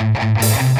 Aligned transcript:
Welcome 0.00 0.79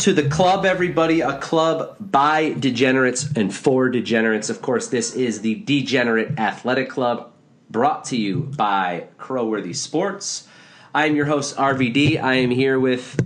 to 0.00 0.14
the 0.14 0.26
club, 0.26 0.64
everybody. 0.64 1.20
A 1.20 1.38
club 1.38 1.94
by 2.00 2.54
degenerates 2.54 3.30
and 3.36 3.54
for 3.54 3.90
degenerates. 3.90 4.48
Of 4.48 4.62
course, 4.62 4.88
this 4.88 5.14
is 5.14 5.42
the 5.42 5.56
Degenerate 5.56 6.38
Athletic 6.38 6.88
Club, 6.88 7.30
brought 7.68 8.06
to 8.06 8.16
you 8.16 8.50
by 8.56 9.08
Crowworthy 9.18 9.76
Sports. 9.76 10.48
I 10.94 11.04
am 11.04 11.16
your 11.16 11.26
host, 11.26 11.54
RVD. 11.56 12.18
I 12.18 12.36
am 12.36 12.50
here 12.50 12.80
with 12.80 13.20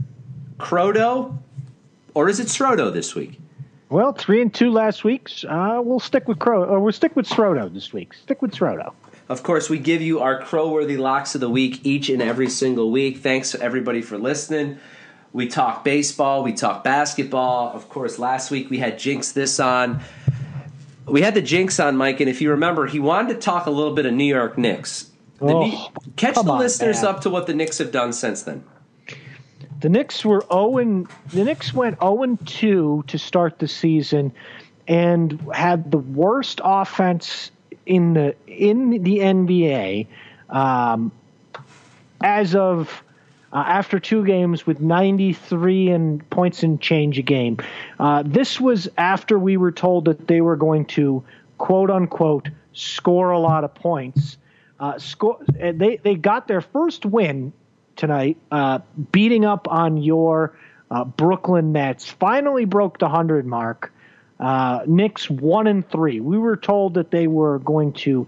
Crowdo, 0.59 1.38
or 2.12 2.29
is 2.29 2.41
it 2.41 2.48
Srodo 2.48 2.93
this 2.93 3.15
week? 3.15 3.38
Well, 3.88 4.12
three 4.12 4.43
and 4.43 4.52
two 4.52 4.73
last 4.73 5.04
week. 5.04 5.30
Uh, 5.48 5.80
we'll 5.80 6.01
stick 6.01 6.27
with 6.27 6.41
Crow, 6.41 6.65
or 6.65 6.80
we'll 6.80 6.93
stick 6.93 7.15
with 7.15 7.29
Srodo 7.29 7.73
this 7.73 7.93
week. 7.93 8.15
Stick 8.15 8.43
with 8.43 8.51
Srodo. 8.51 8.93
Of 9.29 9.45
course, 9.45 9.70
we 9.70 9.79
give 9.79 10.02
you 10.02 10.20
our 10.20 10.43
Crowworthy 10.43 10.98
locks 10.98 11.37
of 11.37 11.41
the 11.41 11.48
week 11.48 11.80
each 11.84 12.09
and 12.09 12.20
every 12.20 12.51
single 12.51 12.91
week. 12.91 13.18
Thanks 13.18 13.52
to 13.52 13.60
everybody 13.60 14.02
for 14.02 14.18
listening. 14.18 14.80
We 15.35 15.49
talk 15.49 15.82
baseball, 15.82 16.45
we 16.45 16.52
talk 16.52 16.85
basketball. 16.85 17.73
Of 17.74 17.88
course, 17.88 18.21
last 18.21 18.52
week 18.52 18.71
we 18.71 18.79
had 18.79 19.01
Jinx 19.01 19.32
this 19.32 19.59
on. 19.59 20.01
We 21.07 21.23
had 21.23 21.35
the 21.35 21.43
Jinx 21.43 21.79
on, 21.80 21.96
Mike, 21.96 22.21
and 22.21 22.30
if 22.30 22.41
you 22.41 22.51
remember, 22.52 22.87
he 22.87 23.01
wanted 23.01 23.35
to 23.35 23.41
talk 23.41 23.66
a 23.66 23.71
little 23.71 23.95
bit 23.95 24.07
of 24.07 24.15
New 24.15 24.24
York 24.32 24.57
Knicks. 24.57 25.10
The 25.41 25.46
Oh, 25.46 25.88
catch 26.16 26.37
the 26.37 26.41
on, 26.49 26.59
listeners 26.60 27.02
man. 27.02 27.07
up 27.16 27.21
to 27.23 27.30
what 27.30 27.46
the 27.49 27.52
Knicks 27.52 27.79
have 27.79 27.91
done 27.91 28.13
since 28.13 28.45
then. 28.45 28.65
The 29.80 29.88
Knicks 29.88 30.24
were 30.24 30.43
0 30.51 30.79
and 30.79 31.09
the 31.32 31.45
Knicks 31.45 31.74
went 31.74 31.98
0 31.98 32.23
and 32.23 32.46
2 32.46 33.04
to 33.09 33.19
start 33.19 33.59
the 33.59 33.69
season 33.69 34.32
and 34.87 35.45
had 35.52 35.91
the 35.91 35.98
worst 35.98 36.60
offense 36.65 37.51
in 37.87 38.15
the 38.15 38.35
in 38.46 39.02
the 39.02 39.19
NBA 39.19 40.07
um, 40.48 41.10
as 42.23 42.54
of 42.54 43.02
uh, 43.55 43.59
after 43.59 44.01
two 44.01 44.24
games 44.24 44.66
with 44.66 44.80
93 44.80 45.91
and 45.91 46.29
points 46.29 46.65
and 46.65 46.80
change 46.80 47.19
a 47.19 47.23
game. 47.23 47.59
Uh, 48.01 48.24
this 48.27 48.60
was 48.60 48.88
after 48.99 49.38
we 49.38 49.57
were 49.57 49.71
told 49.71 50.07
that 50.07 50.27
they 50.27 50.41
were 50.41 50.57
going 50.57 50.85
to 50.87 51.23
quote 51.57 51.91
unquote 51.91 52.49
score 52.73 53.30
a 53.30 53.38
lot 53.38 53.63
of 53.63 53.73
points. 53.75 54.37
Uh, 54.80 54.99
score. 54.99 55.38
and 55.59 55.80
They 55.80 55.97
they 55.99 56.16
got 56.16 56.49
their 56.49 56.60
first 56.60 57.07
win 57.07 57.52
tonight, 57.95 58.38
uh, 58.51 58.80
beating 59.13 59.45
up 59.45 59.69
on 59.71 59.99
your 59.99 60.59
uh, 60.91 61.05
Brooklyn 61.05 61.71
Nets. 61.73 62.10
Finally 62.10 62.65
broke 62.65 62.99
the 62.99 63.09
hundred 63.09 63.47
mark. 63.47 63.93
Uh, 64.41 64.81
Knicks 64.84 65.31
one 65.31 65.69
and 65.69 65.88
three. 65.88 66.19
We 66.19 66.38
were 66.38 66.56
told 66.56 66.94
that 66.94 67.12
they 67.12 67.28
were 67.28 67.60
going 67.60 67.93
to 67.93 68.27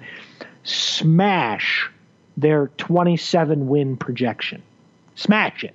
smash 0.63 1.91
their 2.37 2.69
27 2.79 3.67
win 3.67 3.97
projection. 3.97 4.63
Smash 5.17 5.65
it. 5.65 5.75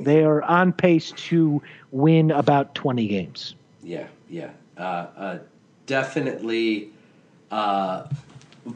They 0.00 0.22
are 0.22 0.42
on 0.42 0.72
pace 0.72 1.12
to 1.12 1.60
win 1.90 2.30
about 2.30 2.74
20 2.74 3.08
games. 3.08 3.54
Yeah, 3.82 4.06
yeah. 4.30 4.50
Uh, 4.78 4.80
uh, 4.80 5.38
definitely 5.86 6.90
uh, 7.50 8.06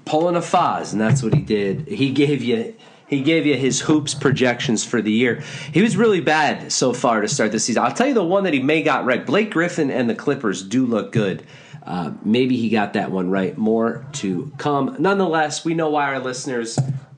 pulling 0.05 0.37
a 0.37 0.41
Foz, 0.41 0.93
and 0.93 1.01
that's 1.01 1.23
what 1.23 1.33
he 1.33 1.41
did. 1.41 1.87
He 1.89 2.11
gave 2.11 2.43
you 2.43 2.75
he 3.09 3.23
gave 3.23 3.47
you 3.47 3.55
his 3.57 3.81
hoops 3.83 4.15
projections 4.15 4.85
for 4.85 5.01
the 5.01 5.13
year. 5.13 5.41
He 5.73 5.81
was 5.81 5.97
really 5.97 6.21
bad 6.21 6.73
so 6.73 6.93
far 6.93 7.21
to 7.21 7.29
start 7.29 7.53
the 7.53 7.61
season. 7.61 7.85
I'll 7.85 7.93
tell 7.93 8.09
you 8.09 8.15
the 8.15 8.25
one 8.25 8.43
that 8.45 8.53
he 8.53 8.61
may 8.61 8.83
got 8.83 9.05
right. 9.05 9.25
Blake 9.25 9.53
Griffin 9.53 9.93
and 9.93 10.11
the 10.11 10.15
Clippers 10.15 10.61
do 10.63 10.85
look 10.85 11.13
good. 11.13 11.47
Uh, 11.85 12.13
maybe 12.25 12.57
he 12.57 12.69
got 12.69 12.95
that 12.95 13.13
one 13.13 13.31
right. 13.31 13.57
More 13.57 14.05
to 14.15 14.51
come. 14.59 14.97
Nonetheless, 14.99 15.65
we 15.65 15.75
know 15.75 15.89
why 15.89 16.07
our 16.07 16.19
listeners 16.19 16.77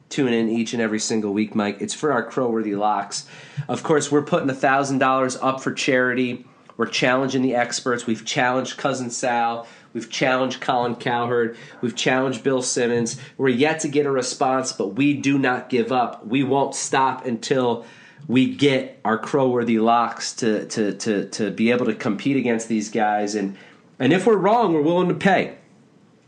tune 0.09 0.33
in 0.33 0.49
each 0.49 0.73
and 0.73 0.83
every 0.83 1.01
single 1.01 1.33
week, 1.33 1.55
Mike. 1.55 1.79
It's 1.81 1.95
for 1.95 2.13
our 2.13 2.29
Crowworthy 2.29 2.77
locks. 2.77 3.27
Of 3.69 3.83
course, 3.83 4.11
we're 4.11 4.23
putting 4.23 4.49
thousand 4.55 4.99
dollars 4.99 5.37
up 5.37 5.61
for 5.61 5.73
charity. 5.73 6.47
We're 6.77 6.87
challenging 6.87 7.43
the 7.43 7.57
experts. 7.57 8.07
We've 8.07 8.25
challenged 8.25 8.77
Cousin 8.77 9.11
Sal. 9.11 9.67
We've 9.93 10.09
challenged 10.09 10.61
Colin 10.61 10.95
Cowherd. 10.95 11.57
We've 11.81 11.97
challenged 11.97 12.45
Bill 12.45 12.63
Simmons. 12.63 13.21
We're 13.37 13.49
yet 13.49 13.81
to 13.81 13.89
get 13.89 14.07
a 14.07 14.11
response, 14.11 14.73
but 14.73 14.89
we 14.89 15.15
do 15.15 15.39
not 15.39 15.71
give 15.71 15.91
up. 15.91 16.27
We 16.27 16.45
won't 16.45 16.75
stop 16.75 17.27
until 17.27 17.85
we 18.29 18.55
get 18.55 19.01
our 19.05 19.19
Crowworthy 19.19 19.83
locks 19.83 20.33
to 20.35 20.67
to 20.67 20.93
to 20.95 21.29
to 21.31 21.51
be 21.51 21.71
able 21.71 21.87
to 21.87 21.95
compete 21.95 22.37
against 22.37 22.69
these 22.69 22.91
guys. 22.91 23.35
And 23.35 23.57
and 23.99 24.13
if 24.13 24.27
we're 24.27 24.37
wrong, 24.37 24.73
we're 24.73 24.83
willing 24.83 25.09
to 25.09 25.15
pay. 25.15 25.58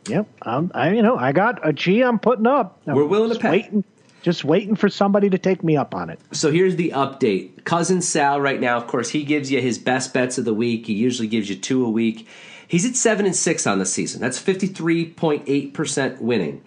Yep. 0.09 0.27
Um, 0.43 0.71
I, 0.75 0.93
you 0.93 1.03
know, 1.03 1.17
I 1.17 1.33
got 1.33 1.67
a 1.67 1.73
G 1.73 2.03
I'm 2.03 2.19
putting 2.19 2.47
up. 2.47 2.81
I'm 2.87 2.95
We're 2.95 3.05
willing 3.05 3.33
to 3.33 3.39
pay. 3.39 3.51
Waiting, 3.51 3.85
just 4.23 4.45
waiting 4.45 4.77
for 4.77 4.89
somebody 4.89 5.31
to 5.31 5.39
take 5.39 5.65
me 5.65 5.77
up 5.77 5.95
on 5.95 6.11
it. 6.11 6.21
So 6.33 6.51
here's 6.51 6.77
the 6.77 6.91
update. 6.91 7.65
Cousin 7.65 8.03
Sal 8.03 8.41
right 8.41 8.61
now, 8.61 8.77
of 8.77 8.87
course, 8.87 9.11
he 9.11 9.25
gives 9.25 9.51
you 9.51 9.61
his 9.61 9.79
best 9.79 10.13
bets 10.13 10.39
of 10.39 10.45
the 10.45 10.55
week. 10.55 10.87
He 10.87 10.93
usually 10.93 11.29
gives 11.29 11.49
you 11.49 11.57
two 11.57 11.85
a 11.85 11.91
week. 11.91 12.27
He's 12.67 12.87
at 12.87 12.97
seven 12.97 13.27
and 13.27 13.35
six 13.35 13.67
on 13.67 13.79
the 13.79 13.87
season. 13.87 14.21
That's 14.21 14.39
fifty 14.39 14.67
three 14.67 15.07
point 15.07 15.45
eight 15.47 15.75
percent 15.75 16.21
winning. 16.21 16.63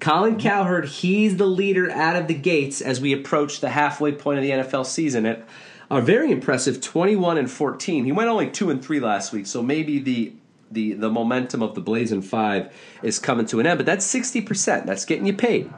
Colin 0.00 0.38
Cowherd, 0.38 0.86
he's 0.86 1.38
the 1.38 1.46
leader 1.46 1.90
out 1.90 2.14
of 2.14 2.28
the 2.28 2.34
gates 2.34 2.80
as 2.80 3.00
we 3.00 3.12
approach 3.12 3.60
the 3.60 3.70
halfway 3.70 4.12
point 4.12 4.38
of 4.38 4.44
the 4.44 4.50
NFL 4.50 4.86
season 4.86 5.26
at 5.26 5.44
a 5.90 6.00
very 6.00 6.30
impressive 6.30 6.80
twenty 6.80 7.16
one 7.16 7.38
and 7.38 7.50
fourteen. 7.50 8.04
He 8.04 8.12
went 8.12 8.28
only 8.28 8.50
two 8.50 8.70
and 8.70 8.84
three 8.84 9.00
last 9.00 9.32
week, 9.32 9.46
so 9.46 9.62
maybe 9.62 9.98
the 9.98 10.32
the 10.70 10.92
the 10.94 11.10
momentum 11.10 11.62
of 11.62 11.74
the 11.74 11.80
Blazing 11.80 12.22
Five 12.22 12.74
is 13.02 13.18
coming 13.18 13.46
to 13.46 13.60
an 13.60 13.66
end. 13.66 13.78
But 13.78 13.86
that's 13.86 14.04
sixty 14.04 14.40
percent. 14.40 14.86
That's 14.86 15.04
getting 15.04 15.26
you 15.26 15.34
paid. 15.34 15.72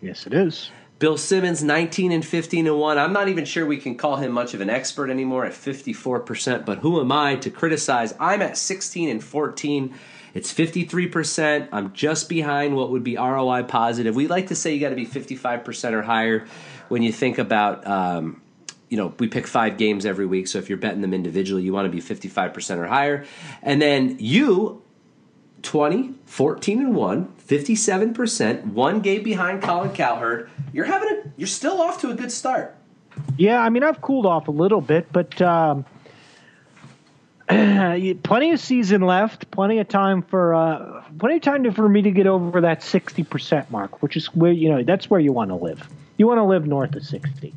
Yes, 0.00 0.26
it 0.26 0.34
is. 0.34 0.70
Bill 0.98 1.16
Simmons, 1.16 1.62
19 1.62 2.10
and 2.10 2.26
15 2.26 2.66
and 2.66 2.76
1. 2.76 2.98
I'm 2.98 3.12
not 3.12 3.28
even 3.28 3.44
sure 3.44 3.64
we 3.64 3.76
can 3.76 3.96
call 3.96 4.16
him 4.16 4.32
much 4.32 4.52
of 4.52 4.60
an 4.60 4.68
expert 4.68 5.10
anymore 5.10 5.44
at 5.44 5.52
54%, 5.52 6.64
but 6.64 6.78
who 6.78 7.00
am 7.00 7.12
I 7.12 7.36
to 7.36 7.50
criticize? 7.50 8.14
I'm 8.18 8.42
at 8.42 8.58
16 8.58 9.08
and 9.08 9.22
14. 9.22 9.94
It's 10.34 10.52
53%. 10.52 11.68
I'm 11.70 11.92
just 11.92 12.28
behind 12.28 12.74
what 12.74 12.90
would 12.90 13.04
be 13.04 13.16
ROI 13.16 13.64
positive. 13.64 14.16
We 14.16 14.26
like 14.26 14.48
to 14.48 14.56
say 14.56 14.74
you 14.74 14.80
got 14.80 14.90
to 14.90 14.96
be 14.96 15.06
55% 15.06 15.92
or 15.92 16.02
higher 16.02 16.46
when 16.88 17.02
you 17.02 17.12
think 17.12 17.38
about, 17.38 17.86
um, 17.86 18.42
you 18.88 18.96
know, 18.96 19.12
we 19.18 19.28
pick 19.28 19.46
five 19.46 19.76
games 19.76 20.06
every 20.06 20.26
week. 20.26 20.48
So 20.48 20.58
if 20.58 20.68
you're 20.68 20.78
betting 20.78 21.02
them 21.02 21.12
individually, 21.12 21.62
you 21.62 21.72
want 21.72 21.86
to 21.86 21.90
be 21.90 22.00
55% 22.00 22.78
or 22.78 22.86
higher. 22.86 23.24
And 23.62 23.82
then 23.82 24.16
you 24.18 24.82
20, 25.62 26.14
14 26.24 26.78
and 26.80 26.94
1, 26.94 27.32
57%, 27.46 28.66
one 28.66 29.00
game 29.00 29.22
behind 29.22 29.62
Colin 29.62 29.92
Cowherd. 29.92 30.50
You're 30.72 30.84
having 30.84 31.08
a 31.08 31.32
you're 31.36 31.46
still 31.46 31.80
off 31.80 32.00
to 32.02 32.10
a 32.10 32.14
good 32.14 32.32
start. 32.32 32.76
Yeah, 33.36 33.60
I 33.60 33.68
mean, 33.68 33.82
I've 33.82 34.00
cooled 34.00 34.26
off 34.26 34.48
a 34.48 34.52
little 34.52 34.80
bit, 34.80 35.12
but 35.12 35.40
um, 35.42 35.84
plenty 37.48 38.52
of 38.52 38.60
season 38.60 39.00
left. 39.00 39.50
Plenty 39.50 39.78
of 39.78 39.88
time 39.88 40.22
for 40.22 40.54
uh, 40.54 41.02
plenty 41.18 41.36
of 41.36 41.42
time 41.42 41.64
to, 41.64 41.72
for 41.72 41.88
me 41.88 42.02
to 42.02 42.10
get 42.10 42.26
over 42.26 42.60
that 42.60 42.82
sixty 42.82 43.24
percent 43.24 43.70
mark, 43.70 44.02
which 44.02 44.16
is 44.16 44.26
where 44.34 44.52
you 44.52 44.68
know 44.68 44.82
that's 44.84 45.10
where 45.10 45.20
you 45.20 45.32
want 45.32 45.50
to 45.50 45.56
live. 45.56 45.88
You 46.16 46.26
want 46.26 46.38
to 46.38 46.44
live 46.44 46.66
north 46.66 46.94
of 46.94 47.04
sixty. 47.04 47.54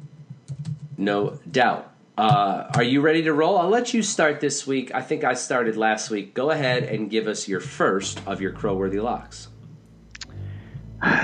No 1.02 1.40
doubt. 1.50 1.92
Uh, 2.16 2.70
are 2.76 2.84
you 2.84 3.02
ready 3.02 3.24
to 3.24 3.34
roll? 3.34 3.58
I'll 3.58 3.70
let 3.70 3.92
you 3.92 4.04
start 4.04 4.40
this 4.40 4.68
week. 4.68 4.94
I 4.94 5.02
think 5.02 5.24
I 5.24 5.34
started 5.34 5.76
last 5.76 6.12
week. 6.12 6.36
Go 6.36 6.52
ahead 6.52 6.84
and 6.84 7.10
give 7.10 7.28
us 7.28 7.48
your 7.48 7.60
first 7.60 8.22
of 8.28 8.40
your 8.40 8.54
Crowworthy 8.54 9.02
locks. 9.02 9.48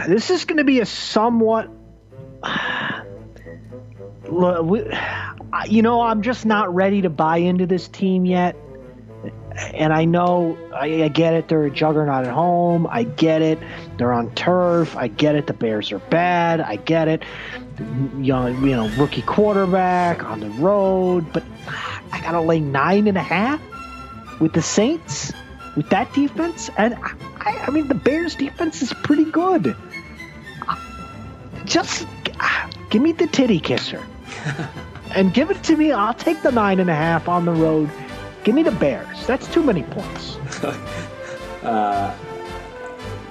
This 0.08 0.32
is 0.32 0.46
going 0.46 0.58
to 0.58 0.64
be 0.64 0.80
a 0.80 0.86
somewhat. 0.86 1.70
You 5.70 5.82
know, 5.82 6.02
I'm 6.02 6.22
just 6.22 6.46
not 6.46 6.76
ready 6.76 7.02
to 7.04 7.10
buy 7.10 7.38
into 7.38 7.66
this 7.66 7.88
team 7.88 8.26
yet. 8.26 8.58
And 9.74 9.94
I 9.94 10.04
know, 10.04 10.58
I, 10.76 11.04
I 11.04 11.08
get 11.08 11.34
it. 11.34 11.48
They're 11.48 11.64
a 11.64 11.72
juggernaut 11.72 12.28
at 12.28 12.34
home. 12.34 12.86
I 12.88 13.04
get 13.04 13.42
it. 13.42 13.58
They're 13.98 14.12
on 14.12 14.36
turf. 14.36 14.98
I 14.98 15.08
get 15.08 15.36
it. 15.36 15.48
The 15.48 15.54
Bears 15.54 15.94
are 15.94 16.00
bad. 16.00 16.60
I 16.60 16.76
get 16.76 17.08
it. 17.08 17.24
Young, 18.20 18.64
you 18.64 18.76
know, 18.76 18.90
rookie 18.98 19.22
quarterback 19.22 20.24
on 20.24 20.40
the 20.40 20.50
road. 20.50 21.32
But 21.32 21.44
I 22.12 22.22
got 22.22 22.32
to 22.32 22.42
lay 22.42 22.60
nine 22.60 23.08
and 23.08 23.18
a 23.18 23.24
half 23.24 23.62
with 24.40 24.54
the 24.54 24.62
Saints 24.62 25.34
with 25.76 25.90
that 25.92 26.12
defense. 26.14 26.70
And 26.78 26.96
I, 26.96 27.14
I, 27.40 27.66
I 27.68 27.72
mean, 27.72 27.88
the 27.88 27.96
Bears 27.96 28.36
defense 28.36 28.82
is 28.82 28.92
pretty 28.94 29.26
good. 29.26 29.76
just 31.66 32.08
ah, 32.40 32.70
give 32.90 33.02
me 33.02 33.12
the 33.12 33.28
titty 33.28 33.60
kisser 33.60 34.04
and 35.12 35.34
give 35.34 35.52
it 35.52 35.62
to 35.64 35.78
me. 35.78 35.92
I'll 35.92 36.14
take 36.14 36.42
the 36.42 36.52
nine 36.52 36.80
and 36.80 36.90
a 36.90 36.96
half 36.96 37.30
on 37.30 37.46
the 37.46 37.54
road. 37.54 37.90
Give 38.44 38.56
me 38.56 38.64
the 38.64 38.72
Bears. 38.72 39.26
That's 39.28 39.48
too 39.48 39.64
many 39.64 39.84
points. 39.84 40.36
uh, 41.64 42.16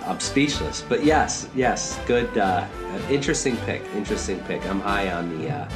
I'm 0.06 0.20
speechless. 0.20 0.82
But 0.88 1.04
yes, 1.04 1.48
yes, 1.54 1.98
good, 2.06 2.36
uh, 2.38 2.66
interesting 3.10 3.56
pick. 3.58 3.82
Interesting 3.94 4.40
pick. 4.40 4.64
I'm 4.66 4.80
high 4.80 5.10
on 5.12 5.38
the. 5.38 5.50
Uh, 5.50 5.68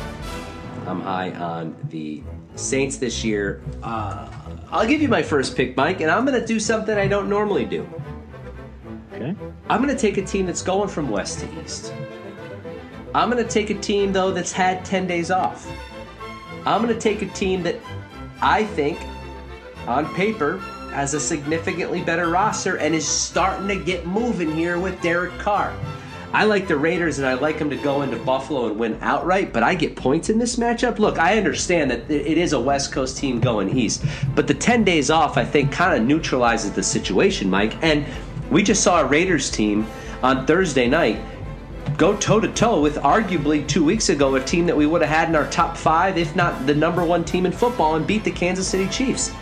I'm 0.86 1.00
high 1.00 1.32
on 1.32 1.76
the 1.90 2.22
Saints 2.54 2.96
this 2.96 3.22
year. 3.22 3.62
Uh, 3.82 4.28
I'll 4.70 4.86
give 4.86 5.02
you 5.02 5.08
my 5.08 5.22
first 5.22 5.56
pick, 5.56 5.76
Mike, 5.76 6.00
and 6.00 6.10
I'm 6.10 6.24
going 6.24 6.40
to 6.40 6.46
do 6.46 6.58
something 6.58 6.96
I 6.96 7.06
don't 7.06 7.28
normally 7.28 7.64
do. 7.64 7.88
Okay. 9.12 9.34
I'm 9.68 9.82
going 9.82 9.94
to 9.94 10.00
take 10.00 10.16
a 10.16 10.24
team 10.24 10.46
that's 10.46 10.62
going 10.62 10.88
from 10.88 11.10
west 11.10 11.40
to 11.40 11.62
east. 11.62 11.92
I'm 13.14 13.30
going 13.30 13.44
to 13.44 13.50
take 13.50 13.70
a 13.70 13.74
team, 13.74 14.12
though, 14.12 14.30
that's 14.30 14.52
had 14.52 14.84
10 14.84 15.06
days 15.06 15.30
off. 15.30 15.70
I'm 16.64 16.82
going 16.82 16.94
to 16.94 17.00
take 17.00 17.22
a 17.22 17.26
team 17.26 17.62
that 17.64 17.76
I 18.40 18.64
think, 18.64 18.98
on 19.86 20.12
paper, 20.14 20.62
has 20.90 21.14
a 21.14 21.20
significantly 21.20 22.02
better 22.02 22.28
roster 22.28 22.76
and 22.76 22.94
is 22.94 23.06
starting 23.06 23.68
to 23.68 23.76
get 23.76 24.06
moving 24.06 24.54
here 24.54 24.78
with 24.78 25.00
Derek 25.02 25.36
Carr. 25.38 25.74
I 26.32 26.44
like 26.44 26.68
the 26.68 26.76
Raiders 26.76 27.18
and 27.18 27.26
I 27.26 27.34
like 27.34 27.58
them 27.58 27.70
to 27.70 27.76
go 27.76 28.02
into 28.02 28.16
Buffalo 28.16 28.66
and 28.66 28.78
win 28.78 28.98
outright, 29.00 29.52
but 29.52 29.64
I 29.64 29.74
get 29.74 29.96
points 29.96 30.30
in 30.30 30.38
this 30.38 30.56
matchup. 30.56 30.98
Look, 30.98 31.18
I 31.18 31.36
understand 31.36 31.90
that 31.90 32.08
it 32.08 32.38
is 32.38 32.52
a 32.52 32.60
West 32.60 32.92
Coast 32.92 33.16
team 33.16 33.40
going 33.40 33.76
east, 33.76 34.04
but 34.34 34.46
the 34.46 34.54
10 34.54 34.84
days 34.84 35.10
off, 35.10 35.36
I 35.36 35.44
think, 35.44 35.72
kind 35.72 36.00
of 36.00 36.06
neutralizes 36.06 36.70
the 36.70 36.84
situation, 36.84 37.50
Mike. 37.50 37.74
And 37.82 38.06
we 38.50 38.62
just 38.62 38.82
saw 38.82 39.00
a 39.00 39.04
Raiders 39.04 39.50
team 39.50 39.86
on 40.22 40.46
Thursday 40.46 40.86
night 40.86 41.20
go 41.96 42.16
toe 42.16 42.40
to 42.40 42.48
toe 42.48 42.80
with 42.80 42.96
arguably 42.96 43.66
two 43.66 43.84
weeks 43.84 44.08
ago 44.08 44.34
a 44.34 44.40
team 44.42 44.66
that 44.66 44.76
we 44.76 44.86
would 44.86 45.02
have 45.02 45.10
had 45.10 45.28
in 45.28 45.36
our 45.36 45.50
top 45.50 45.76
five, 45.76 46.16
if 46.16 46.34
not 46.36 46.66
the 46.66 46.74
number 46.74 47.04
one 47.04 47.24
team 47.24 47.46
in 47.46 47.52
football, 47.52 47.96
and 47.96 48.06
beat 48.06 48.24
the 48.24 48.30
Kansas 48.30 48.66
City 48.66 48.86
Chiefs. 48.88 49.32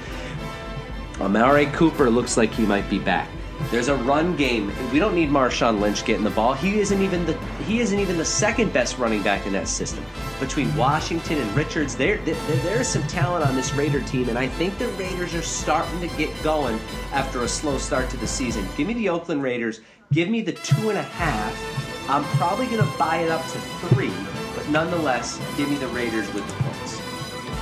Amari 1.20 1.67
Cooper 1.67 2.09
looks 2.11 2.37
like 2.37 2.53
he 2.53 2.65
might 2.65 2.88
be 2.88 2.99
back. 2.99 3.29
There's 3.70 3.88
a 3.88 3.97
run 3.97 4.37
game. 4.37 4.73
We 4.93 5.00
don't 5.00 5.17
need 5.17 5.31
Marshawn 5.31 5.81
Lynch 5.81 6.05
getting 6.05 6.23
the 6.23 6.31
ball. 6.31 6.55
He 6.55 6.79
isn't 6.79 7.03
even 7.03 7.26
the 7.26 7.37
he 7.67 7.81
isn't 7.81 7.99
even 7.99 8.17
the 8.17 8.25
second 8.25 8.73
best 8.73 8.99
running 8.99 9.23
back 9.23 9.47
in 9.47 9.53
that 9.53 9.67
system. 9.67 10.05
Between 10.38 10.75
Washington 10.76 11.38
and 11.38 11.56
Richards, 11.56 11.97
there, 11.97 12.19
there 12.19 12.37
there's 12.62 12.87
some 12.87 13.03
talent 13.09 13.44
on 13.44 13.56
this 13.56 13.75
Raider 13.75 14.00
team, 14.03 14.29
and 14.29 14.38
I 14.38 14.47
think 14.47 14.79
the 14.79 14.87
Raiders 14.91 15.35
are 15.35 15.43
starting 15.43 16.00
to 16.00 16.17
get 16.17 16.31
going 16.44 16.79
after 17.12 17.43
a 17.43 17.49
slow 17.49 17.79
start 17.79 18.09
to 18.11 18.17
the 18.17 18.29
season. 18.29 18.67
Give 18.76 18.87
me 18.87 18.94
the 18.94 19.09
Oakland 19.09 19.43
Raiders. 19.43 19.81
Give 20.12 20.29
me 20.29 20.41
the 20.41 20.53
two 20.53 20.88
and 20.88 20.99
a 20.99 21.03
half. 21.03 22.09
I'm 22.09 22.25
probably 22.38 22.67
going 22.67 22.79
to 22.79 22.99
buy 22.99 23.19
it 23.19 23.31
up 23.31 23.43
to 23.43 23.59
three, 23.88 24.12
but 24.55 24.67
nonetheless, 24.71 25.38
give 25.59 25.69
me 25.69 25.76
the 25.76 25.88
Raiders 25.88 26.32
with 26.32 26.47
the 26.47 26.62
points. 26.62 27.03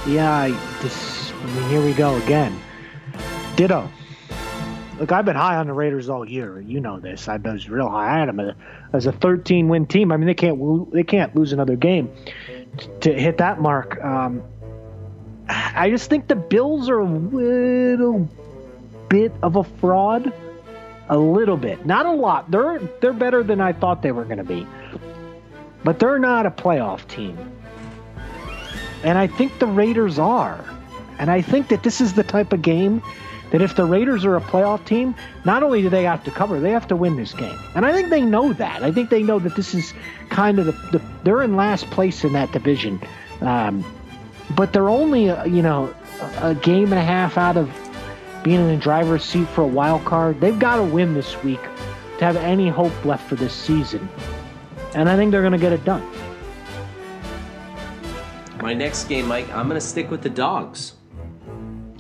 Yeah, 0.07 0.31
I, 0.31 0.47
I 0.47 1.47
mean, 1.47 1.69
here 1.69 1.85
we 1.85 1.95
go 1.95 2.15
again. 2.19 2.57
Ditto. 3.57 3.91
Look, 4.99 5.13
I've 5.13 5.25
been 5.25 5.37
high 5.37 5.57
on 5.57 5.67
the 5.67 5.73
Raiders 5.73 6.09
all 6.09 6.29
year. 6.29 6.61
You 6.61 6.81
know 6.81 7.01
this. 7.01 7.29
I 7.29 7.37
was 7.37 7.69
real 7.69 7.89
high. 7.89 8.19
Had 8.19 8.29
them 8.29 8.55
as 8.93 9.07
a 9.07 9.13
13 9.13 9.69
win 9.69 9.87
team. 9.87 10.11
I 10.11 10.17
mean, 10.17 10.27
they 10.27 10.35
can't 10.35 10.93
they 10.93 11.03
can't 11.03 11.35
lose 11.35 11.53
another 11.53 11.77
game 11.77 12.11
to 13.01 13.13
hit 13.13 13.39
that 13.39 13.61
mark. 13.61 14.03
Um, 14.03 14.43
I 15.49 15.91
just 15.91 16.09
think 16.09 16.29
the 16.29 16.37
Bills 16.37 16.89
are 16.89 17.01
a 17.01 17.05
little 17.05 18.29
bit 19.09 19.33
of 19.43 19.57
a 19.57 19.65
fraud, 19.65 20.33
a 21.09 21.19
little 21.19 21.57
bit, 21.57 21.85
not 21.87 22.07
a 22.07 22.13
lot. 22.13 22.51
They're 22.51 22.81
they're 23.01 23.13
better 23.13 23.43
than 23.43 23.61
I 23.61 23.73
thought 23.73 24.03
they 24.03 24.13
were 24.13 24.25
going 24.25 24.39
to 24.39 24.45
be, 24.45 24.67
but 25.85 25.99
they're 25.99 26.19
not 26.19 26.47
a 26.47 26.51
playoff 26.51 27.07
team. 27.07 27.37
And 29.05 29.19
I 29.19 29.27
think 29.27 29.59
the 29.59 29.67
Raiders 29.67 30.19
are. 30.19 30.65
And 31.19 31.31
I 31.31 31.41
think 31.41 31.69
that 31.69 31.83
this 31.83 32.01
is 32.01 32.13
the 32.13 32.23
type 32.23 32.53
of 32.53 32.63
game 32.63 33.03
that 33.57 33.63
if 33.63 33.75
the 33.75 33.87
Raiders 33.87 34.23
are 34.27 34.37
a 34.37 34.41
playoff 34.43 34.85
team, 34.85 35.15
not 35.47 35.63
only 35.63 35.81
do 35.81 35.89
they 35.89 36.03
have 36.03 36.23
to 36.25 36.31
cover, 36.31 36.61
they 36.61 36.73
have 36.73 36.87
to 36.89 36.95
win 36.95 37.17
this 37.17 37.33
game. 37.33 37.59
And 37.75 37.87
I 37.87 37.93
think 37.95 38.11
they 38.11 38.21
know 38.21 38.53
that. 38.53 38.83
I 38.83 38.93
think 38.93 39.09
they 39.09 39.23
know 39.23 39.39
that 39.39 39.57
this 39.57 39.73
is 39.73 39.95
kind 40.29 40.59
of 40.59 40.67
the, 40.67 40.73
the 40.93 41.03
they're 41.25 41.43
in 41.43 41.57
last 41.57 41.91
place 41.91 42.23
in 42.23 42.35
that 42.35 42.53
division. 42.53 43.01
Um, 43.41 43.83
but 44.55 44.75
they're 44.75 44.91
only, 44.91 45.31
uh, 45.31 45.47
you 45.47 45.63
know, 45.63 45.95
a 46.43 46.55
game 46.55 46.93
and 46.93 47.01
a 47.01 47.03
half 47.03 47.39
out 47.39 47.57
of 47.57 47.71
being 48.45 48.61
in 48.61 48.69
the 48.69 48.77
driver's 48.77 49.25
seat 49.25 49.49
for 49.49 49.63
a 49.63 49.67
wild 49.67 50.05
card. 50.05 50.39
They've 50.39 50.59
got 50.59 50.77
to 50.77 50.83
win 50.83 51.15
this 51.15 51.43
week 51.43 51.63
to 52.19 52.25
have 52.27 52.37
any 52.37 52.69
hope 52.69 53.07
left 53.07 53.27
for 53.27 53.37
this 53.37 53.55
season. 53.55 54.07
And 54.95 55.09
I 55.09 55.17
think 55.17 55.31
they're 55.31 55.41
going 55.41 55.53
to 55.53 55.59
get 55.59 55.73
it 55.73 55.83
done. 55.87 56.07
My 58.61 58.75
next 58.75 59.05
game, 59.05 59.27
Mike, 59.29 59.49
I'm 59.55 59.67
going 59.67 59.81
to 59.81 59.87
stick 59.87 60.11
with 60.11 60.21
the 60.21 60.29
dogs. 60.29 60.93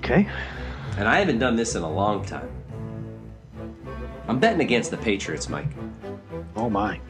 Okay. 0.00 0.28
And 0.96 1.06
I 1.06 1.18
haven't 1.18 1.38
done 1.38 1.56
this 1.56 1.74
in 1.74 1.82
a 1.82 1.90
long 1.90 2.24
time. 2.24 2.50
I'm 4.28 4.40
betting 4.40 4.60
against 4.60 4.90
the 4.90 4.96
Patriots, 4.96 5.48
Mike. 5.48 5.68
Oh, 6.56 6.70
my. 6.70 7.00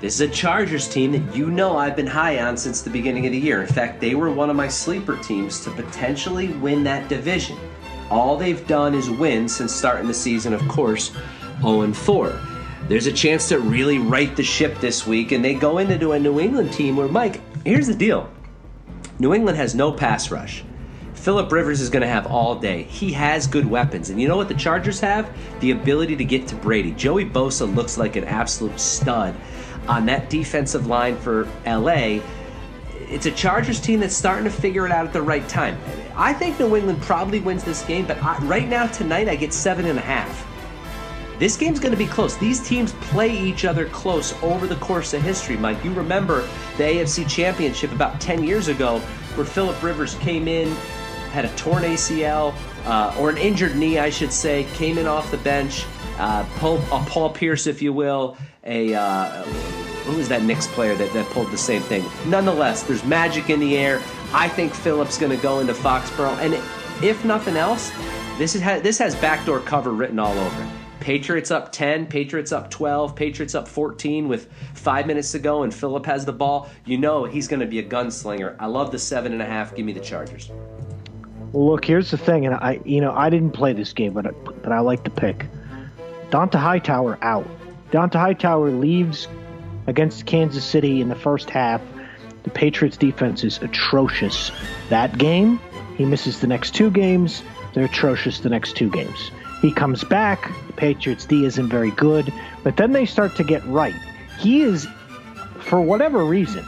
This 0.00 0.14
is 0.14 0.20
a 0.20 0.28
Chargers 0.28 0.88
team 0.88 1.12
that 1.12 1.36
you 1.36 1.50
know 1.50 1.76
I've 1.76 1.96
been 1.96 2.06
high 2.06 2.40
on 2.40 2.56
since 2.56 2.82
the 2.82 2.90
beginning 2.90 3.26
of 3.26 3.32
the 3.32 3.38
year. 3.38 3.62
In 3.62 3.66
fact, 3.66 4.00
they 4.00 4.14
were 4.14 4.30
one 4.30 4.48
of 4.48 4.56
my 4.56 4.68
sleeper 4.68 5.16
teams 5.16 5.60
to 5.64 5.70
potentially 5.70 6.48
win 6.48 6.84
that 6.84 7.08
division. 7.08 7.58
All 8.10 8.36
they've 8.36 8.66
done 8.66 8.94
is 8.94 9.10
win 9.10 9.48
since 9.48 9.72
starting 9.72 10.06
the 10.06 10.14
season, 10.14 10.52
of 10.52 10.66
course, 10.68 11.12
0 11.62 11.92
4. 11.92 12.40
There's 12.88 13.06
a 13.06 13.12
chance 13.12 13.48
to 13.48 13.58
really 13.58 13.98
right 13.98 14.36
the 14.36 14.42
ship 14.42 14.78
this 14.78 15.06
week, 15.06 15.32
and 15.32 15.44
they 15.44 15.54
go 15.54 15.78
into 15.78 16.12
a 16.12 16.18
New 16.18 16.38
England 16.38 16.72
team 16.72 16.96
where, 16.96 17.08
Mike, 17.08 17.40
here's 17.64 17.86
the 17.86 17.94
deal 17.94 18.30
New 19.18 19.32
England 19.32 19.56
has 19.56 19.74
no 19.74 19.90
pass 19.90 20.30
rush. 20.30 20.64
Philip 21.24 21.50
Rivers 21.50 21.80
is 21.80 21.88
going 21.88 22.02
to 22.02 22.06
have 22.06 22.26
all 22.26 22.54
day. 22.54 22.82
He 22.82 23.10
has 23.12 23.46
good 23.46 23.64
weapons. 23.64 24.10
And 24.10 24.20
you 24.20 24.28
know 24.28 24.36
what 24.36 24.48
the 24.48 24.54
Chargers 24.54 25.00
have? 25.00 25.34
The 25.60 25.70
ability 25.70 26.16
to 26.16 26.24
get 26.24 26.46
to 26.48 26.54
Brady. 26.54 26.90
Joey 26.90 27.24
Bosa 27.24 27.74
looks 27.74 27.96
like 27.96 28.16
an 28.16 28.24
absolute 28.24 28.78
stud 28.78 29.34
on 29.88 30.04
that 30.04 30.28
defensive 30.28 30.86
line 30.86 31.16
for 31.16 31.48
LA. 31.64 32.20
It's 33.08 33.24
a 33.24 33.30
Chargers 33.30 33.80
team 33.80 34.00
that's 34.00 34.14
starting 34.14 34.44
to 34.44 34.50
figure 34.50 34.84
it 34.84 34.92
out 34.92 35.06
at 35.06 35.14
the 35.14 35.22
right 35.22 35.48
time. 35.48 35.78
I 36.14 36.34
think 36.34 36.60
New 36.60 36.76
England 36.76 37.00
probably 37.00 37.40
wins 37.40 37.64
this 37.64 37.82
game, 37.86 38.04
but 38.04 38.22
I, 38.22 38.36
right 38.40 38.68
now, 38.68 38.86
tonight, 38.86 39.26
I 39.26 39.34
get 39.34 39.54
seven 39.54 39.86
and 39.86 39.98
a 39.98 40.02
half. 40.02 40.46
This 41.38 41.56
game's 41.56 41.80
going 41.80 41.92
to 41.92 41.98
be 41.98 42.06
close. 42.06 42.36
These 42.36 42.60
teams 42.68 42.92
play 43.00 43.34
each 43.34 43.64
other 43.64 43.86
close 43.86 44.34
over 44.42 44.66
the 44.66 44.76
course 44.76 45.14
of 45.14 45.22
history, 45.22 45.56
Mike. 45.56 45.82
You 45.82 45.94
remember 45.94 46.46
the 46.76 46.82
AFC 46.82 47.26
Championship 47.26 47.92
about 47.92 48.20
10 48.20 48.44
years 48.44 48.68
ago 48.68 48.98
where 49.36 49.46
Philip 49.46 49.82
Rivers 49.82 50.16
came 50.16 50.46
in 50.46 50.76
had 51.34 51.44
a 51.44 51.54
torn 51.56 51.82
ACL 51.82 52.54
uh, 52.86 53.14
or 53.18 53.28
an 53.28 53.36
injured 53.36 53.74
knee, 53.74 53.98
I 53.98 54.08
should 54.08 54.32
say, 54.32 54.64
came 54.74 54.98
in 54.98 55.06
off 55.06 55.30
the 55.32 55.36
bench. 55.38 55.84
Uh, 56.16 56.46
Paul, 56.56 56.78
uh, 56.92 57.04
Paul 57.06 57.30
Pierce, 57.30 57.66
if 57.66 57.82
you 57.82 57.92
will, 57.92 58.36
a 58.62 58.94
uh, 58.94 59.42
who 60.04 60.16
was 60.16 60.28
that 60.28 60.44
Knicks 60.44 60.68
player 60.68 60.94
that, 60.94 61.12
that 61.12 61.26
pulled 61.30 61.50
the 61.50 61.58
same 61.58 61.82
thing? 61.82 62.04
Nonetheless, 62.26 62.84
there's 62.84 63.04
magic 63.04 63.50
in 63.50 63.58
the 63.58 63.76
air. 63.76 64.00
I 64.32 64.48
think 64.48 64.72
Phillips 64.72 65.18
going 65.18 65.36
to 65.36 65.42
go 65.42 65.58
into 65.58 65.74
Foxborough, 65.74 66.38
and 66.38 66.54
if 67.04 67.24
nothing 67.24 67.56
else, 67.56 67.90
this 68.38 68.54
is 68.54 68.62
this 68.62 68.98
has 68.98 69.16
backdoor 69.16 69.60
cover 69.60 69.90
written 69.90 70.20
all 70.20 70.38
over 70.38 70.62
it. 70.62 70.68
Patriots 71.00 71.50
up 71.50 71.70
10, 71.70 72.06
Patriots 72.06 72.50
up 72.50 72.70
12, 72.70 73.14
Patriots 73.14 73.54
up 73.54 73.68
14 73.68 74.26
with 74.26 74.50
five 74.72 75.06
minutes 75.06 75.32
to 75.32 75.38
go, 75.38 75.64
and 75.64 75.74
Philip 75.74 76.06
has 76.06 76.24
the 76.24 76.32
ball. 76.32 76.70
You 76.86 76.96
know 76.96 77.24
he's 77.24 77.46
going 77.46 77.60
to 77.60 77.66
be 77.66 77.80
a 77.80 77.82
gunslinger. 77.82 78.56
I 78.58 78.66
love 78.66 78.90
the 78.90 78.98
seven 78.98 79.32
and 79.32 79.42
a 79.42 79.44
half. 79.44 79.74
Give 79.74 79.84
me 79.84 79.92
the 79.92 80.00
Chargers. 80.00 80.50
Look, 81.54 81.84
here's 81.84 82.10
the 82.10 82.18
thing, 82.18 82.46
and 82.46 82.54
I, 82.56 82.80
you 82.84 83.00
know, 83.00 83.12
I 83.12 83.30
didn't 83.30 83.52
play 83.52 83.72
this 83.72 83.92
game, 83.92 84.12
but 84.12 84.34
but 84.62 84.72
I 84.72 84.80
like 84.80 85.04
to 85.04 85.10
pick. 85.10 85.46
Dont'a 86.30 86.58
Hightower 86.58 87.16
out. 87.22 87.46
Dont'a 87.92 88.18
Hightower 88.18 88.70
leaves 88.70 89.28
against 89.86 90.26
Kansas 90.26 90.64
City 90.64 91.00
in 91.00 91.08
the 91.08 91.14
first 91.14 91.48
half. 91.48 91.80
The 92.42 92.50
Patriots 92.50 92.96
defense 92.96 93.44
is 93.44 93.62
atrocious. 93.62 94.50
That 94.88 95.16
game, 95.16 95.60
he 95.96 96.04
misses 96.04 96.40
the 96.40 96.48
next 96.48 96.74
two 96.74 96.90
games. 96.90 97.44
They're 97.72 97.84
atrocious 97.84 98.40
the 98.40 98.50
next 98.50 98.76
two 98.76 98.90
games. 98.90 99.30
He 99.62 99.72
comes 99.72 100.02
back. 100.02 100.52
The 100.66 100.72
Patriots 100.72 101.24
D 101.24 101.44
isn't 101.44 101.68
very 101.68 101.92
good, 101.92 102.32
but 102.64 102.76
then 102.76 102.90
they 102.90 103.06
start 103.06 103.36
to 103.36 103.44
get 103.44 103.64
right. 103.66 103.94
He 104.40 104.62
is, 104.62 104.88
for 105.60 105.80
whatever 105.80 106.24
reason, 106.24 106.64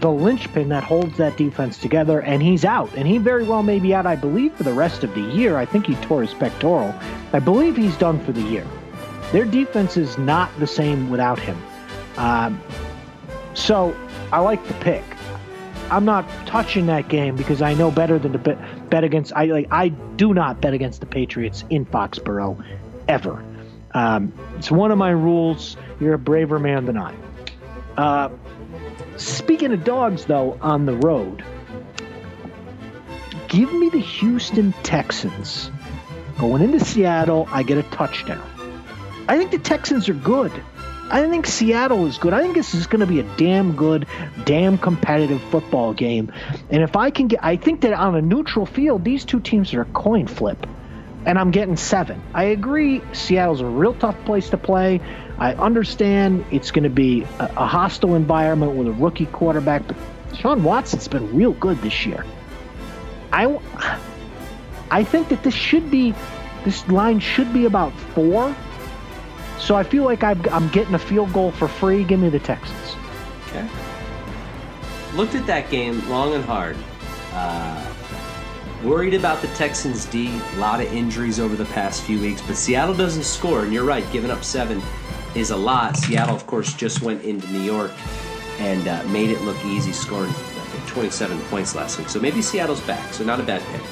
the 0.00 0.10
linchpin 0.10 0.68
that 0.68 0.84
holds 0.84 1.16
that 1.16 1.36
defense 1.36 1.78
together, 1.78 2.20
and 2.20 2.42
he's 2.42 2.64
out. 2.64 2.90
And 2.94 3.06
he 3.06 3.18
very 3.18 3.44
well 3.44 3.62
may 3.62 3.78
be 3.78 3.94
out, 3.94 4.06
I 4.06 4.16
believe, 4.16 4.54
for 4.54 4.62
the 4.62 4.72
rest 4.72 5.04
of 5.04 5.14
the 5.14 5.20
year. 5.20 5.56
I 5.56 5.64
think 5.64 5.86
he 5.86 5.94
tore 5.96 6.22
his 6.22 6.34
pectoral. 6.34 6.94
I 7.32 7.38
believe 7.38 7.76
he's 7.76 7.96
done 7.96 8.24
for 8.24 8.32
the 8.32 8.42
year. 8.42 8.66
Their 9.32 9.44
defense 9.44 9.96
is 9.96 10.16
not 10.18 10.50
the 10.58 10.66
same 10.66 11.10
without 11.10 11.38
him. 11.38 11.60
Um, 12.16 12.60
so 13.54 13.96
I 14.32 14.40
like 14.40 14.66
the 14.66 14.74
pick. 14.74 15.04
I'm 15.90 16.04
not 16.04 16.28
touching 16.46 16.86
that 16.86 17.08
game 17.08 17.36
because 17.36 17.62
I 17.62 17.74
know 17.74 17.90
better 17.90 18.18
than 18.18 18.32
to 18.32 18.38
bet, 18.38 18.90
bet 18.90 19.04
against. 19.04 19.32
I 19.34 19.46
like. 19.46 19.68
I 19.70 19.88
do 19.88 20.34
not 20.34 20.60
bet 20.60 20.74
against 20.74 21.00
the 21.00 21.06
Patriots 21.06 21.64
in 21.70 21.86
Foxborough, 21.86 22.62
ever. 23.08 23.42
Um, 23.92 24.32
it's 24.56 24.70
one 24.70 24.90
of 24.90 24.98
my 24.98 25.10
rules. 25.10 25.76
You're 25.98 26.14
a 26.14 26.18
braver 26.18 26.58
man 26.58 26.84
than 26.84 26.98
I. 26.98 27.14
Uh, 27.96 28.28
speaking 29.18 29.72
of 29.72 29.84
dogs, 29.84 30.24
though, 30.24 30.58
on 30.60 30.86
the 30.86 30.94
road, 30.94 31.44
give 33.48 33.72
me 33.72 33.88
the 33.90 34.00
Houston 34.00 34.72
Texans. 34.82 35.70
Going 36.38 36.62
into 36.62 36.80
Seattle, 36.80 37.48
I 37.50 37.62
get 37.64 37.78
a 37.78 37.82
touchdown. 37.82 38.48
I 39.28 39.36
think 39.36 39.50
the 39.50 39.58
Texans 39.58 40.08
are 40.08 40.14
good. 40.14 40.52
I 41.10 41.26
think 41.28 41.46
Seattle 41.46 42.06
is 42.06 42.18
good. 42.18 42.32
I 42.32 42.42
think 42.42 42.54
this 42.54 42.74
is 42.74 42.86
going 42.86 43.00
to 43.00 43.06
be 43.06 43.18
a 43.18 43.22
damn 43.36 43.76
good, 43.76 44.06
damn 44.44 44.76
competitive 44.76 45.40
football 45.44 45.94
game. 45.94 46.32
And 46.70 46.82
if 46.82 46.96
I 46.96 47.10
can 47.10 47.28
get, 47.28 47.42
I 47.42 47.56
think 47.56 47.80
that 47.80 47.94
on 47.94 48.14
a 48.14 48.22
neutral 48.22 48.66
field, 48.66 49.04
these 49.04 49.24
two 49.24 49.40
teams 49.40 49.72
are 49.74 49.82
a 49.82 49.86
coin 49.86 50.26
flip. 50.26 50.66
And 51.24 51.38
I'm 51.38 51.50
getting 51.50 51.76
seven. 51.76 52.22
I 52.34 52.44
agree, 52.44 53.02
Seattle's 53.12 53.60
a 53.60 53.66
real 53.66 53.94
tough 53.94 54.22
place 54.24 54.50
to 54.50 54.58
play. 54.58 55.00
I 55.38 55.54
understand 55.54 56.44
it's 56.50 56.70
going 56.72 56.84
to 56.84 56.90
be 56.90 57.22
a, 57.38 57.44
a 57.44 57.66
hostile 57.66 58.14
environment 58.16 58.72
with 58.72 58.88
a 58.88 58.92
rookie 58.92 59.26
quarterback, 59.26 59.86
but 59.86 59.96
Sean 60.36 60.64
Watson's 60.64 61.06
been 61.06 61.34
real 61.34 61.52
good 61.52 61.80
this 61.80 62.04
year. 62.04 62.24
I, 63.32 63.58
I 64.90 65.04
think 65.04 65.28
that 65.28 65.42
this 65.44 65.54
should 65.54 65.90
be, 65.90 66.14
this 66.64 66.86
line 66.88 67.20
should 67.20 67.52
be 67.52 67.66
about 67.66 67.92
four. 68.14 68.54
So 69.58 69.76
I 69.76 69.82
feel 69.82 70.04
like 70.04 70.22
i 70.22 70.32
am 70.32 70.68
getting 70.70 70.94
a 70.94 70.98
field 70.98 71.32
goal 71.32 71.52
for 71.52 71.68
free. 71.68 72.04
Give 72.04 72.18
me 72.18 72.30
the 72.30 72.38
Texans. 72.38 72.96
Okay. 73.48 73.68
Looked 75.14 75.34
at 75.34 75.46
that 75.46 75.70
game 75.70 76.06
long 76.08 76.34
and 76.34 76.44
hard. 76.44 76.76
Uh, 77.32 77.94
worried 78.82 79.14
about 79.14 79.42
the 79.42 79.48
Texans 79.48 80.04
D. 80.06 80.40
A 80.54 80.58
lot 80.58 80.80
of 80.80 80.92
injuries 80.92 81.38
over 81.38 81.56
the 81.56 81.64
past 81.66 82.02
few 82.02 82.20
weeks, 82.20 82.40
but 82.42 82.56
Seattle 82.56 82.94
doesn't 82.94 83.24
score. 83.24 83.64
And 83.64 83.72
you're 83.72 83.84
right, 83.84 84.04
giving 84.12 84.30
up 84.30 84.44
seven 84.44 84.80
is 85.34 85.50
a 85.50 85.56
lot. 85.56 85.96
Seattle, 85.96 86.34
of 86.34 86.46
course, 86.46 86.74
just 86.74 87.02
went 87.02 87.22
into 87.24 87.46
New 87.52 87.62
York 87.62 87.92
and 88.58 88.86
uh, 88.88 89.02
made 89.08 89.30
it 89.30 89.40
look 89.42 89.62
easy, 89.64 89.92
scoring 89.92 90.32
27 90.86 91.38
points 91.42 91.74
last 91.74 91.98
week. 91.98 92.08
So 92.08 92.20
maybe 92.20 92.42
Seattle's 92.42 92.80
back. 92.82 93.12
So 93.12 93.24
not 93.24 93.40
a 93.40 93.42
bad 93.42 93.62
pick. 93.72 93.82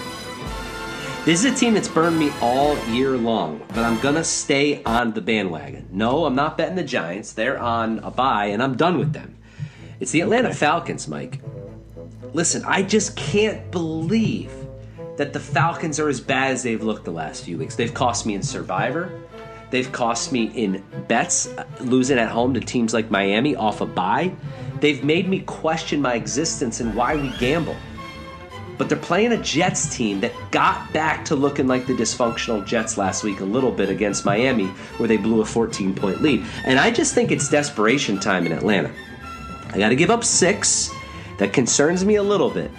This 1.24 1.44
is 1.44 1.52
a 1.52 1.56
team 1.56 1.74
that's 1.74 1.88
burned 1.88 2.18
me 2.18 2.30
all 2.40 2.78
year 2.86 3.16
long, 3.16 3.60
but 3.68 3.78
I'm 3.78 3.98
going 3.98 4.14
to 4.14 4.22
stay 4.22 4.82
on 4.84 5.12
the 5.12 5.20
bandwagon. 5.20 5.88
No, 5.90 6.24
I'm 6.24 6.36
not 6.36 6.56
betting 6.56 6.76
the 6.76 6.84
Giants. 6.84 7.32
They're 7.32 7.58
on 7.58 7.98
a 7.98 8.12
bye, 8.12 8.46
and 8.46 8.62
I'm 8.62 8.76
done 8.76 8.96
with 8.96 9.12
them. 9.12 9.36
It's 9.98 10.12
the 10.12 10.20
Atlanta 10.20 10.50
okay. 10.50 10.56
Falcons, 10.56 11.08
Mike. 11.08 11.40
Listen, 12.32 12.62
I 12.64 12.82
just 12.82 13.16
can't 13.16 13.70
believe 13.72 14.52
that 15.16 15.32
the 15.32 15.40
Falcons 15.40 15.98
are 15.98 16.08
as 16.08 16.20
bad 16.20 16.52
as 16.52 16.62
they've 16.62 16.82
looked 16.82 17.04
the 17.04 17.10
last 17.10 17.44
few 17.44 17.58
weeks. 17.58 17.74
They've 17.74 17.92
cost 17.92 18.24
me 18.24 18.34
in 18.34 18.42
Survivor. 18.42 19.10
They've 19.70 19.90
cost 19.90 20.32
me 20.32 20.44
in 20.54 20.84
bets, 21.08 21.48
losing 21.80 22.18
at 22.18 22.30
home 22.30 22.54
to 22.54 22.60
teams 22.60 22.94
like 22.94 23.10
Miami 23.10 23.56
off 23.56 23.80
a 23.80 23.86
bye. 23.86 24.32
They've 24.80 25.02
made 25.02 25.28
me 25.28 25.40
question 25.40 26.00
my 26.00 26.14
existence 26.14 26.80
and 26.80 26.94
why 26.94 27.16
we 27.16 27.30
gamble 27.38 27.76
but 28.78 28.88
they're 28.88 28.98
playing 28.98 29.32
a 29.32 29.42
Jets 29.42 29.94
team 29.94 30.20
that 30.20 30.32
got 30.50 30.92
back 30.92 31.24
to 31.26 31.36
looking 31.36 31.66
like 31.66 31.86
the 31.86 31.94
dysfunctional 31.94 32.64
Jets 32.64 32.98
last 32.98 33.24
week 33.24 33.40
a 33.40 33.44
little 33.44 33.72
bit 33.72 33.88
against 33.88 34.24
Miami, 34.24 34.66
where 34.98 35.08
they 35.08 35.16
blew 35.16 35.40
a 35.40 35.44
14 35.44 35.94
point 35.94 36.20
lead. 36.20 36.44
And 36.64 36.78
I 36.78 36.90
just 36.90 37.14
think 37.14 37.30
it's 37.30 37.48
desperation 37.48 38.20
time 38.20 38.46
in 38.46 38.52
Atlanta. 38.52 38.90
I 39.72 39.78
got 39.78 39.88
to 39.90 39.96
give 39.96 40.10
up 40.10 40.24
six. 40.24 40.90
That 41.38 41.52
concerns 41.52 42.04
me 42.04 42.16
a 42.16 42.22
little 42.22 42.50
bit. 42.50 42.70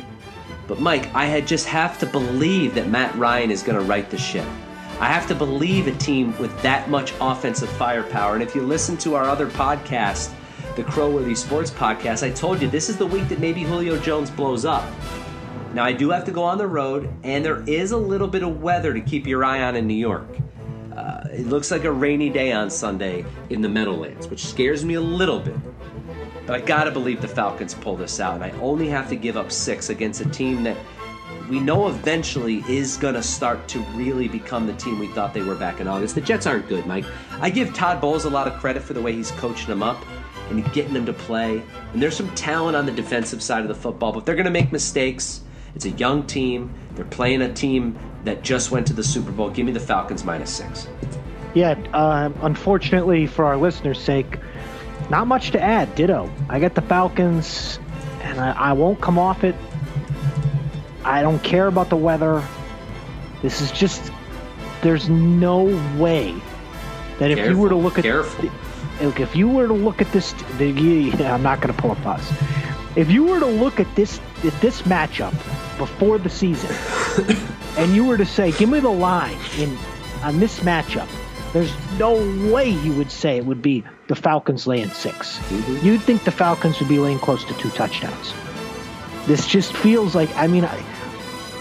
But 0.68 0.80
Mike, 0.80 1.14
I 1.14 1.26
had 1.26 1.48
just 1.48 1.68
have 1.68 2.00
to 2.00 2.06
believe 2.06 2.76
that 2.76 2.90
Matt 2.90 3.16
Ryan 3.16 3.52
is 3.52 3.64
going 3.64 3.78
to 3.78 3.84
right 3.84 4.10
the 4.10 4.18
ship. 4.18 4.48
I 5.00 5.10
have 5.10 5.28
to 5.28 5.36
believe 5.36 5.86
a 5.86 5.92
team 5.92 6.36
with 6.40 6.60
that 6.64 6.90
much 6.90 7.14
offensive 7.22 7.70
firepower. 7.70 8.34
And 8.34 8.42
if 8.42 8.56
you 8.56 8.64
listen 8.64 8.98
to 8.98 9.14
our 9.14 9.26
other 9.26 9.46
podcast, 9.46 10.34
the 10.76 10.84
Crowworthy 10.84 11.38
Sports 11.38 11.70
podcast, 11.70 12.26
I 12.26 12.32
told 12.32 12.64
you 12.64 12.68
this 12.68 12.90
is 12.90 12.98
the 12.98 13.06
week 13.06 13.30
that 13.30 13.40
maybe 13.40 13.62
Julio 13.62 14.00
Jones 14.00 14.32
blows 14.32 14.66
up. 14.66 14.92
Now, 15.76 15.84
I 15.84 15.94
do 15.94 16.10
have 16.10 16.26
to 16.26 16.32
go 16.32 16.42
on 16.42 16.58
the 16.58 16.66
road, 16.66 17.14
and 17.24 17.46
there 17.46 17.64
is 17.68 17.92
a 17.92 17.98
little 17.98 18.28
bit 18.28 18.42
of 18.42 18.60
weather 18.64 18.92
to 18.92 19.00
keep 19.00 19.28
your 19.28 19.46
eye 19.46 19.62
on 19.62 19.76
in 19.76 19.86
New 19.86 19.94
York. 19.94 20.28
Uh, 20.96 21.26
it 21.32 21.46
looks 21.46 21.70
like 21.70 21.84
a 21.84 21.92
rainy 21.92 22.32
day 22.32 22.52
on 22.52 22.68
Sunday 22.72 23.24
in 23.52 23.62
the 23.62 23.70
Meadowlands, 23.70 24.28
which 24.28 24.48
scares 24.48 24.84
me 24.84 24.96
a 24.96 25.02
little 25.02 25.40
bit. 25.40 25.58
But 26.48 26.56
I 26.56 26.66
gotta 26.66 26.90
believe 26.90 27.22
the 27.22 27.28
Falcons 27.28 27.76
pull 27.76 27.98
this 27.98 28.20
out, 28.20 28.34
and 28.34 28.44
I 28.44 28.50
only 28.62 28.88
have 28.88 29.10
to 29.10 29.16
give 29.16 29.38
up 29.38 29.52
six 29.52 29.92
against 29.92 30.22
a 30.22 30.30
team 30.30 30.64
that 30.64 30.78
we 31.50 31.60
know 31.60 31.88
eventually 31.88 32.64
is 32.68 32.98
gonna 32.98 33.24
start 33.24 33.68
to 33.70 33.80
really 33.96 34.28
become 34.28 34.68
the 34.68 34.74
team 34.74 35.00
we 35.00 35.08
thought 35.08 35.34
they 35.34 35.44
were 35.44 35.56
back 35.56 35.80
in 35.80 35.88
August. 35.88 36.16
The 36.16 36.22
Jets 36.22 36.46
aren't 36.46 36.68
good, 36.68 36.86
Mike. 36.86 37.06
I 37.40 37.50
give 37.50 37.74
Todd 37.74 38.02
Bowles 38.02 38.26
a 38.26 38.30
lot 38.30 38.48
of 38.48 38.60
credit 38.60 38.84
for 38.84 38.94
the 38.94 39.02
way 39.02 39.14
he's 39.14 39.32
coaching 39.32 39.68
them 39.68 39.82
up 39.82 40.04
and 40.50 40.64
getting 40.74 40.94
them 40.94 41.06
to 41.06 41.14
play. 41.14 41.62
And 41.94 42.02
there's 42.02 42.16
some 42.16 42.34
talent 42.36 42.76
on 42.76 42.86
the 42.86 42.92
defensive 42.92 43.42
side 43.42 43.62
of 43.62 43.68
the 43.68 43.76
football, 43.76 44.12
but 44.12 44.26
they're 44.26 44.36
gonna 44.36 44.50
make 44.50 44.72
mistakes. 44.72 45.42
It's 45.76 45.86
a 45.86 45.92
young 45.92 46.26
team. 46.26 46.74
They're 46.96 47.06
playing 47.06 47.42
a 47.42 47.54
team 47.54 47.98
that 48.24 48.44
just 48.44 48.72
went 48.72 48.88
to 48.88 48.94
the 48.94 49.04
Super 49.04 49.32
Bowl. 49.32 49.50
Give 49.50 49.66
me 49.66 49.72
the 49.72 49.80
Falcons 49.80 50.24
minus 50.24 50.52
six. 50.52 50.88
Yeah, 51.54 51.76
uh, 51.94 52.30
unfortunately 52.42 53.26
for 53.28 53.46
our 53.46 53.58
listeners' 53.58 54.00
sake, 54.00 54.38
not 55.10 55.28
much 55.28 55.52
to 55.52 55.62
add. 55.62 55.94
Ditto. 55.96 56.30
I 56.50 56.60
get 56.60 56.76
the 56.76 56.82
Falcons, 56.82 57.80
and 58.22 58.40
I, 58.40 58.52
I 58.52 58.74
won't 58.74 59.00
come 59.02 59.18
off 59.18 59.44
it. 59.44 59.56
I 61.08 61.22
don't 61.22 61.42
care 61.42 61.68
about 61.68 61.90
the 61.90 61.96
weather. 61.96 62.46
This 63.42 63.62
is 63.62 63.72
just. 63.72 64.12
There's 64.82 65.10
no 65.10 65.64
way 65.98 66.36
that 67.20 67.32
if 67.32 67.38
careful, 67.38 67.56
you 67.56 67.62
were 67.62 67.70
to 67.70 67.76
look 67.76 67.98
at 67.98 68.04
careful. 68.04 68.50
Look, 69.02 69.20
if 69.20 69.36
you 69.36 69.48
were 69.48 69.68
to 69.68 69.74
look 69.74 70.02
at 70.02 70.12
this, 70.12 70.34
the, 70.58 70.70
yeah, 70.70 71.34
I'm 71.34 71.44
not 71.44 71.62
going 71.62 71.74
to 71.74 71.82
pull 71.82 71.92
a 71.92 72.10
us. 72.10 72.34
If 72.96 73.10
you 73.10 73.24
were 73.24 73.40
to 73.40 73.46
look 73.46 73.80
at 73.80 73.96
this 73.96 74.20
at 74.44 74.60
this 74.60 74.82
matchup 74.84 75.32
before 75.78 76.18
the 76.18 76.30
season, 76.30 76.76
and 77.78 77.96
you 77.96 78.06
were 78.06 78.18
to 78.18 78.26
say, 78.26 78.52
"Give 78.52 78.70
me 78.70 78.80
the 78.82 78.90
line 78.90 79.38
in 79.58 79.78
on 80.24 80.40
this 80.40 80.60
matchup," 80.60 81.08
there's 81.54 81.74
no 81.98 82.16
way 82.52 82.70
you 82.70 82.94
would 82.94 83.12
say 83.12 83.38
it 83.38 83.46
would 83.46 83.62
be 83.62 83.84
the 84.08 84.16
Falcons 84.16 84.68
laying 84.68 84.90
6 84.90 85.38
mm-hmm. 85.38 85.86
You'd 85.86 86.02
think 86.02 86.24
the 86.24 86.32
Falcons 86.32 86.80
would 86.80 86.90
be 86.90 87.00
laying 87.00 87.20
close 87.20 87.46
to 87.46 87.54
two 87.56 87.70
touchdowns. 87.70 88.34
This 89.26 89.48
just 89.48 89.74
feels 89.74 90.16
like. 90.16 90.36
I 90.36 90.48
mean, 90.48 90.68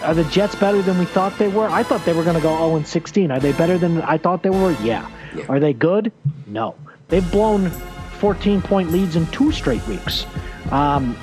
are 0.03 0.15
the 0.15 0.25
Jets 0.25 0.55
better 0.55 0.83
than 0.83 0.99
we 0.99 1.05
thought 1.05 1.37
they 1.39 1.49
were? 1.49 1.69
I 1.69 1.83
thought 1.83 2.05
they 2.05 2.13
were 2.13 2.25
going 2.25 2.37
to 2.37 2.43
go 2.43 2.57
0 2.57 2.77
and 2.77 2.87
16. 2.87 3.31
Are 3.31 3.41
they 3.41 3.53
better 3.53 3.79
than 3.79 4.03
I 4.03 4.19
thought 4.19 4.43
they 4.43 4.51
were? 4.51 4.73
Yeah. 4.83 5.09
yeah. 5.35 5.45
Are 5.49 5.61
they 5.61 5.73
good? 5.73 6.13
No. 6.47 6.75
They've 7.09 7.29
blown 7.31 7.71
14 8.19 8.63
point 8.63 8.91
leads 8.91 9.17
in 9.17 9.27
two 9.29 9.53
straight 9.53 9.87
weeks. 9.87 10.27
Um, 10.71 11.17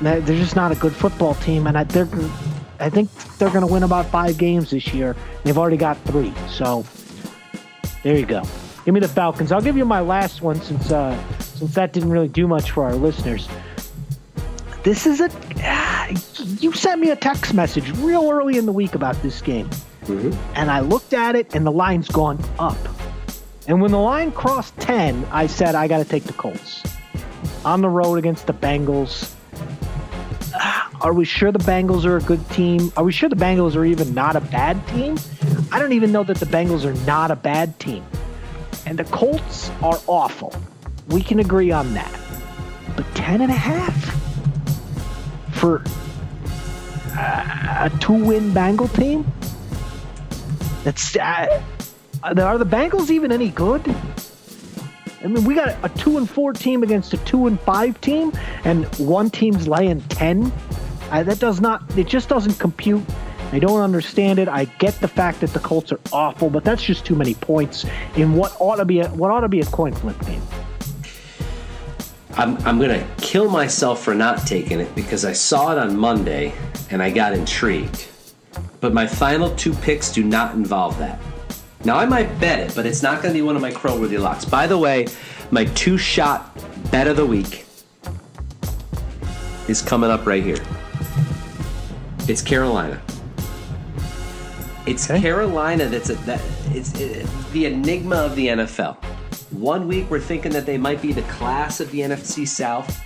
they're 0.00 0.20
just 0.20 0.56
not 0.56 0.70
a 0.70 0.74
good 0.74 0.94
football 0.94 1.34
team, 1.36 1.66
and 1.66 1.78
I, 1.78 1.84
they're, 1.84 2.08
I 2.78 2.90
think 2.90 3.10
they're 3.38 3.50
going 3.50 3.66
to 3.66 3.72
win 3.72 3.82
about 3.82 4.06
five 4.06 4.36
games 4.36 4.70
this 4.70 4.92
year. 4.92 5.16
They've 5.44 5.56
already 5.56 5.76
got 5.76 5.96
three, 6.04 6.32
so 6.48 6.84
there 8.02 8.16
you 8.16 8.26
go. 8.26 8.42
Give 8.84 8.92
me 8.92 9.00
the 9.00 9.08
Falcons. 9.08 9.50
I'll 9.50 9.62
give 9.62 9.78
you 9.78 9.86
my 9.86 10.00
last 10.00 10.42
one 10.42 10.60
since 10.60 10.92
uh, 10.92 11.18
since 11.38 11.74
that 11.74 11.94
didn't 11.94 12.10
really 12.10 12.28
do 12.28 12.46
much 12.46 12.72
for 12.72 12.84
our 12.84 12.94
listeners. 12.94 13.48
This 14.82 15.06
is 15.06 15.20
a 15.22 15.30
you 16.60 16.72
sent 16.72 17.00
me 17.00 17.10
a 17.10 17.16
text 17.16 17.54
message 17.54 17.90
real 17.98 18.30
early 18.30 18.58
in 18.58 18.66
the 18.66 18.72
week 18.72 18.94
about 18.94 19.20
this 19.22 19.40
game, 19.40 19.68
mm-hmm. 20.04 20.32
and 20.54 20.70
I 20.70 20.80
looked 20.80 21.12
at 21.12 21.36
it, 21.36 21.54
and 21.54 21.66
the 21.66 21.72
line's 21.72 22.08
gone 22.08 22.38
up. 22.58 22.76
And 23.66 23.80
when 23.80 23.90
the 23.90 23.98
line 23.98 24.32
crossed 24.32 24.76
ten, 24.78 25.24
I 25.30 25.46
said 25.46 25.74
I 25.74 25.88
got 25.88 25.98
to 25.98 26.04
take 26.04 26.24
the 26.24 26.32
Colts 26.34 26.82
on 27.64 27.80
the 27.80 27.88
road 27.88 28.16
against 28.16 28.46
the 28.46 28.54
Bengals. 28.54 29.34
Are 31.00 31.12
we 31.12 31.24
sure 31.24 31.52
the 31.52 31.58
Bengals 31.58 32.04
are 32.04 32.16
a 32.16 32.20
good 32.20 32.48
team? 32.50 32.92
Are 32.96 33.04
we 33.04 33.12
sure 33.12 33.28
the 33.28 33.36
Bengals 33.36 33.76
are 33.76 33.84
even 33.84 34.14
not 34.14 34.36
a 34.36 34.40
bad 34.40 34.86
team? 34.88 35.18
I 35.72 35.78
don't 35.78 35.92
even 35.92 36.12
know 36.12 36.22
that 36.24 36.38
the 36.38 36.46
Bengals 36.46 36.84
are 36.84 36.94
not 37.06 37.30
a 37.30 37.36
bad 37.36 37.78
team. 37.78 38.04
And 38.86 38.98
the 38.98 39.04
Colts 39.04 39.70
are 39.82 40.00
awful. 40.06 40.54
We 41.08 41.22
can 41.22 41.40
agree 41.40 41.70
on 41.72 41.92
that. 41.94 42.14
But 42.96 43.12
10 43.14 43.40
and 43.42 43.50
a 43.50 43.54
half 43.54 44.13
for 45.64 45.82
a 47.16 47.90
two-win 47.98 48.52
Bengal 48.52 48.88
team? 48.88 49.26
That's 50.82 51.16
uh, 51.16 51.62
are 52.22 52.58
the 52.58 52.66
Bengals 52.66 53.08
even 53.08 53.32
any 53.32 53.48
good? 53.48 53.82
I 55.22 55.26
mean, 55.26 55.44
we 55.44 55.54
got 55.54 55.74
a 55.82 55.88
two 55.96 56.18
and 56.18 56.28
four 56.28 56.52
team 56.52 56.82
against 56.82 57.14
a 57.14 57.16
two 57.18 57.46
and 57.46 57.58
five 57.58 57.98
team, 58.02 58.30
and 58.64 58.84
one 58.96 59.30
team's 59.30 59.66
laying 59.66 60.02
ten. 60.02 60.52
I, 61.10 61.22
that 61.22 61.38
does 61.38 61.62
not. 61.62 61.82
It 61.96 62.08
just 62.08 62.28
doesn't 62.28 62.58
compute. 62.58 63.02
I 63.52 63.58
don't 63.58 63.80
understand 63.80 64.38
it. 64.38 64.48
I 64.48 64.66
get 64.66 65.00
the 65.00 65.08
fact 65.08 65.40
that 65.40 65.54
the 65.54 65.60
Colts 65.60 65.92
are 65.92 66.00
awful, 66.12 66.50
but 66.50 66.62
that's 66.62 66.82
just 66.82 67.06
too 67.06 67.14
many 67.14 67.34
points 67.36 67.86
in 68.16 68.34
what 68.34 68.54
ought 68.58 68.76
to 68.76 68.84
be 68.84 69.00
a, 69.00 69.08
what 69.08 69.30
ought 69.30 69.40
to 69.40 69.48
be 69.48 69.60
a 69.60 69.66
coin 69.66 69.94
flip 69.94 70.18
game. 70.26 70.42
I'm, 72.36 72.56
I'm 72.66 72.78
going 72.78 72.90
to 72.90 73.06
kill 73.18 73.48
myself 73.48 74.02
for 74.02 74.14
not 74.14 74.46
taking 74.46 74.80
it 74.80 74.94
because 74.94 75.24
I 75.24 75.32
saw 75.32 75.72
it 75.72 75.78
on 75.78 75.96
Monday 75.96 76.52
and 76.90 77.02
I 77.02 77.10
got 77.10 77.32
intrigued. 77.32 78.08
But 78.80 78.92
my 78.92 79.06
final 79.06 79.54
two 79.56 79.72
picks 79.74 80.12
do 80.12 80.24
not 80.24 80.54
involve 80.54 80.98
that. 80.98 81.18
Now, 81.84 81.96
I 81.96 82.06
might 82.06 82.38
bet 82.40 82.60
it, 82.60 82.74
but 82.74 82.86
it's 82.86 83.02
not 83.02 83.22
going 83.22 83.34
to 83.34 83.38
be 83.38 83.42
one 83.42 83.56
of 83.56 83.62
my 83.62 83.70
Crowworthy 83.70 84.18
locks. 84.18 84.44
By 84.44 84.66
the 84.66 84.78
way, 84.78 85.06
My 85.50 85.66
two 85.66 85.96
shot 85.96 86.56
bet 86.90 87.06
of 87.06 87.16
the 87.16 87.26
week 87.26 87.64
is 89.68 89.80
coming 89.82 90.10
up 90.10 90.26
right 90.26 90.42
here. 90.42 90.58
It's 92.26 92.42
Carolina. 92.42 93.00
It's 94.86 95.08
Okay. 95.10 95.20
Carolina 95.20 95.86
that's 95.86 96.10
a, 96.10 96.14
that 96.26 96.40
it's 96.70 96.98
it, 96.98 97.26
the 97.52 97.66
enigma 97.66 98.16
of 98.16 98.36
the 98.36 98.48
NFL. 98.48 98.96
One 99.54 99.86
week 99.86 100.10
we're 100.10 100.18
thinking 100.18 100.50
that 100.52 100.66
they 100.66 100.76
might 100.76 101.00
be 101.00 101.12
the 101.12 101.22
class 101.22 101.78
of 101.78 101.88
the 101.92 102.00
NFC 102.00 102.46
South. 102.46 102.98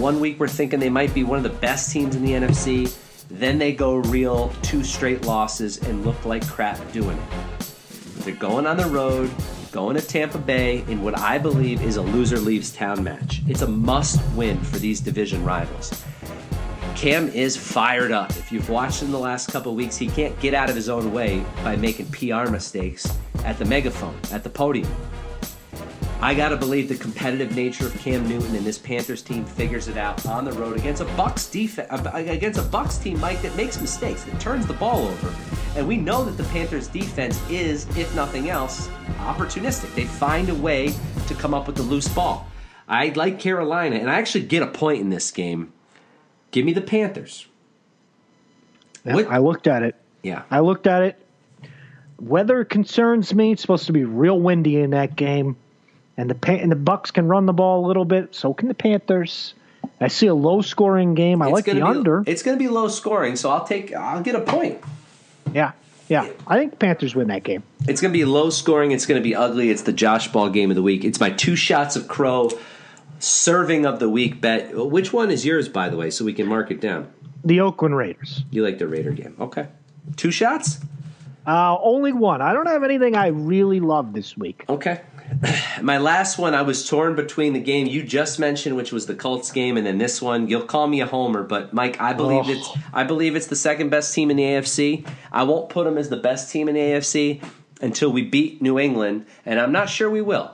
One 0.00 0.18
week 0.18 0.40
we're 0.40 0.48
thinking 0.48 0.80
they 0.80 0.90
might 0.90 1.14
be 1.14 1.22
one 1.22 1.36
of 1.38 1.44
the 1.44 1.56
best 1.60 1.92
teams 1.92 2.16
in 2.16 2.24
the 2.24 2.32
NFC. 2.32 2.92
Then 3.28 3.58
they 3.58 3.72
go 3.72 3.96
real 3.96 4.52
two 4.60 4.82
straight 4.82 5.24
losses 5.24 5.78
and 5.84 6.04
look 6.04 6.24
like 6.24 6.44
crap 6.48 6.78
doing 6.92 7.16
it. 7.16 7.64
They're 8.24 8.34
going 8.34 8.66
on 8.66 8.76
the 8.76 8.86
road, 8.86 9.30
going 9.70 9.94
to 9.94 10.02
Tampa 10.02 10.38
Bay 10.38 10.84
in 10.88 11.00
what 11.00 11.16
I 11.16 11.38
believe 11.38 11.80
is 11.80 11.96
a 11.96 12.02
loser 12.02 12.40
leaves 12.40 12.72
town 12.72 13.04
match. 13.04 13.42
It's 13.46 13.62
a 13.62 13.68
must 13.68 14.20
win 14.34 14.58
for 14.58 14.78
these 14.80 14.98
division 14.98 15.44
rivals. 15.44 16.04
Cam 16.96 17.28
is 17.28 17.56
fired 17.56 18.10
up. 18.10 18.30
If 18.30 18.50
you've 18.50 18.68
watched 18.68 19.00
him 19.00 19.12
the 19.12 19.18
last 19.18 19.52
couple 19.52 19.72
weeks, 19.76 19.96
he 19.96 20.08
can't 20.08 20.38
get 20.40 20.54
out 20.54 20.68
of 20.68 20.74
his 20.74 20.88
own 20.88 21.12
way 21.12 21.44
by 21.62 21.76
making 21.76 22.06
PR 22.06 22.50
mistakes 22.50 23.16
at 23.44 23.58
the 23.58 23.64
megaphone, 23.64 24.18
at 24.32 24.42
the 24.42 24.50
podium. 24.50 24.90
I 26.24 26.32
gotta 26.32 26.56
believe 26.56 26.88
the 26.88 26.94
competitive 26.94 27.54
nature 27.54 27.86
of 27.86 27.94
Cam 27.98 28.26
Newton 28.26 28.56
and 28.56 28.64
this 28.64 28.78
Panthers 28.78 29.20
team 29.20 29.44
figures 29.44 29.88
it 29.88 29.98
out 29.98 30.24
on 30.24 30.46
the 30.46 30.52
road 30.52 30.74
against 30.74 31.02
a 31.02 31.04
Bucs 31.04 31.52
defense, 31.52 31.86
uh, 31.90 32.10
against 32.14 32.58
a 32.58 32.62
Bucs 32.62 33.02
team, 33.02 33.20
Mike, 33.20 33.42
that 33.42 33.54
makes 33.56 33.78
mistakes, 33.78 34.24
that 34.24 34.40
turns 34.40 34.66
the 34.66 34.72
ball 34.72 35.06
over, 35.06 35.34
and 35.76 35.86
we 35.86 35.98
know 35.98 36.24
that 36.24 36.42
the 36.42 36.48
Panthers 36.48 36.88
defense 36.88 37.38
is, 37.50 37.86
if 37.98 38.14
nothing 38.16 38.48
else, 38.48 38.88
opportunistic. 39.18 39.94
They 39.94 40.06
find 40.06 40.48
a 40.48 40.54
way 40.54 40.94
to 41.26 41.34
come 41.34 41.52
up 41.52 41.66
with 41.66 41.76
the 41.76 41.82
loose 41.82 42.08
ball. 42.08 42.48
I 42.88 43.08
like 43.10 43.38
Carolina, 43.38 43.96
and 43.96 44.10
I 44.10 44.14
actually 44.14 44.46
get 44.46 44.62
a 44.62 44.68
point 44.68 45.02
in 45.02 45.10
this 45.10 45.30
game. 45.30 45.74
Give 46.52 46.64
me 46.64 46.72
the 46.72 46.80
Panthers. 46.80 47.48
What- 49.02 49.30
I 49.30 49.36
looked 49.36 49.66
at 49.66 49.82
it. 49.82 49.94
Yeah. 50.22 50.44
I 50.50 50.60
looked 50.60 50.86
at 50.86 51.02
it. 51.02 51.18
Weather 52.18 52.64
concerns 52.64 53.34
me. 53.34 53.52
It's 53.52 53.60
supposed 53.60 53.84
to 53.88 53.92
be 53.92 54.04
real 54.04 54.40
windy 54.40 54.78
in 54.78 54.88
that 54.92 55.16
game, 55.16 55.56
and 56.16 56.30
the 56.30 56.50
and 56.50 56.70
the 56.70 56.76
Bucs 56.76 57.12
can 57.12 57.28
run 57.28 57.46
the 57.46 57.52
ball 57.52 57.84
a 57.84 57.86
little 57.86 58.04
bit. 58.04 58.34
So 58.34 58.54
can 58.54 58.68
the 58.68 58.74
Panthers. 58.74 59.54
I 60.00 60.08
see 60.08 60.26
a 60.26 60.34
low 60.34 60.62
scoring 60.62 61.14
game. 61.14 61.42
I 61.42 61.48
like 61.48 61.66
the 61.66 61.74
be, 61.74 61.82
under. 61.82 62.24
It's 62.26 62.42
going 62.42 62.58
to 62.58 62.62
be 62.62 62.68
low 62.68 62.88
scoring, 62.88 63.36
so 63.36 63.50
I'll 63.50 63.64
take. 63.64 63.92
I'll 63.94 64.22
get 64.22 64.34
a 64.34 64.40
point. 64.40 64.80
Yeah, 65.52 65.72
yeah. 66.08 66.28
I 66.46 66.58
think 66.58 66.78
Panthers 66.78 67.14
win 67.14 67.28
that 67.28 67.42
game. 67.42 67.62
It's 67.86 68.00
going 68.00 68.12
to 68.12 68.18
be 68.18 68.24
low 68.24 68.50
scoring. 68.50 68.92
It's 68.92 69.06
going 69.06 69.20
to 69.20 69.24
be 69.24 69.34
ugly. 69.34 69.70
It's 69.70 69.82
the 69.82 69.92
Josh 69.92 70.28
Ball 70.28 70.50
game 70.50 70.70
of 70.70 70.76
the 70.76 70.82
week. 70.82 71.04
It's 71.04 71.20
my 71.20 71.30
two 71.30 71.56
shots 71.56 71.96
of 71.96 72.08
Crow 72.08 72.50
serving 73.18 73.86
of 73.86 73.98
the 74.00 74.08
week 74.08 74.40
bet. 74.40 74.74
Which 74.74 75.12
one 75.12 75.30
is 75.30 75.44
yours, 75.44 75.68
by 75.68 75.88
the 75.88 75.96
way, 75.96 76.10
so 76.10 76.24
we 76.24 76.32
can 76.32 76.46
mark 76.46 76.70
it 76.70 76.80
down? 76.80 77.12
The 77.44 77.60
Oakland 77.60 77.96
Raiders. 77.96 78.44
You 78.50 78.64
like 78.64 78.78
the 78.78 78.88
Raider 78.88 79.12
game? 79.12 79.36
Okay. 79.38 79.68
Two 80.16 80.30
shots. 80.30 80.78
Uh, 81.46 81.76
only 81.82 82.12
one. 82.12 82.40
I 82.40 82.52
don't 82.52 82.66
have 82.66 82.82
anything 82.84 83.14
I 83.14 83.28
really 83.28 83.80
love 83.80 84.12
this 84.12 84.36
week. 84.36 84.64
Okay. 84.68 85.02
My 85.82 85.98
last 85.98 86.38
one, 86.38 86.54
I 86.54 86.62
was 86.62 86.88
torn 86.88 87.14
between 87.14 87.52
the 87.52 87.60
game 87.60 87.86
you 87.86 88.02
just 88.02 88.38
mentioned, 88.38 88.76
which 88.76 88.92
was 88.92 89.06
the 89.06 89.14
Colts 89.14 89.50
game, 89.52 89.76
and 89.76 89.86
then 89.86 89.98
this 89.98 90.22
one. 90.22 90.48
You'll 90.48 90.62
call 90.62 90.86
me 90.86 91.00
a 91.00 91.06
homer, 91.06 91.42
but 91.42 91.72
Mike, 91.74 92.00
I 92.00 92.12
believe 92.12 92.44
Oh. 92.46 92.50
it's 92.52 92.68
I 92.92 93.04
believe 93.04 93.36
it's 93.36 93.46
the 93.48 93.56
second 93.56 93.90
best 93.90 94.14
team 94.14 94.30
in 94.30 94.36
the 94.36 94.42
AFC. 94.42 95.06
I 95.32 95.42
won't 95.44 95.68
put 95.68 95.84
them 95.84 95.98
as 95.98 96.08
the 96.08 96.16
best 96.16 96.50
team 96.50 96.68
in 96.68 96.74
the 96.74 96.80
AFC 96.80 97.42
until 97.80 98.10
we 98.12 98.22
beat 98.22 98.62
New 98.62 98.78
England, 98.78 99.26
and 99.44 99.60
I'm 99.60 99.72
not 99.72 99.88
sure 99.88 100.08
we 100.08 100.20
will. 100.22 100.52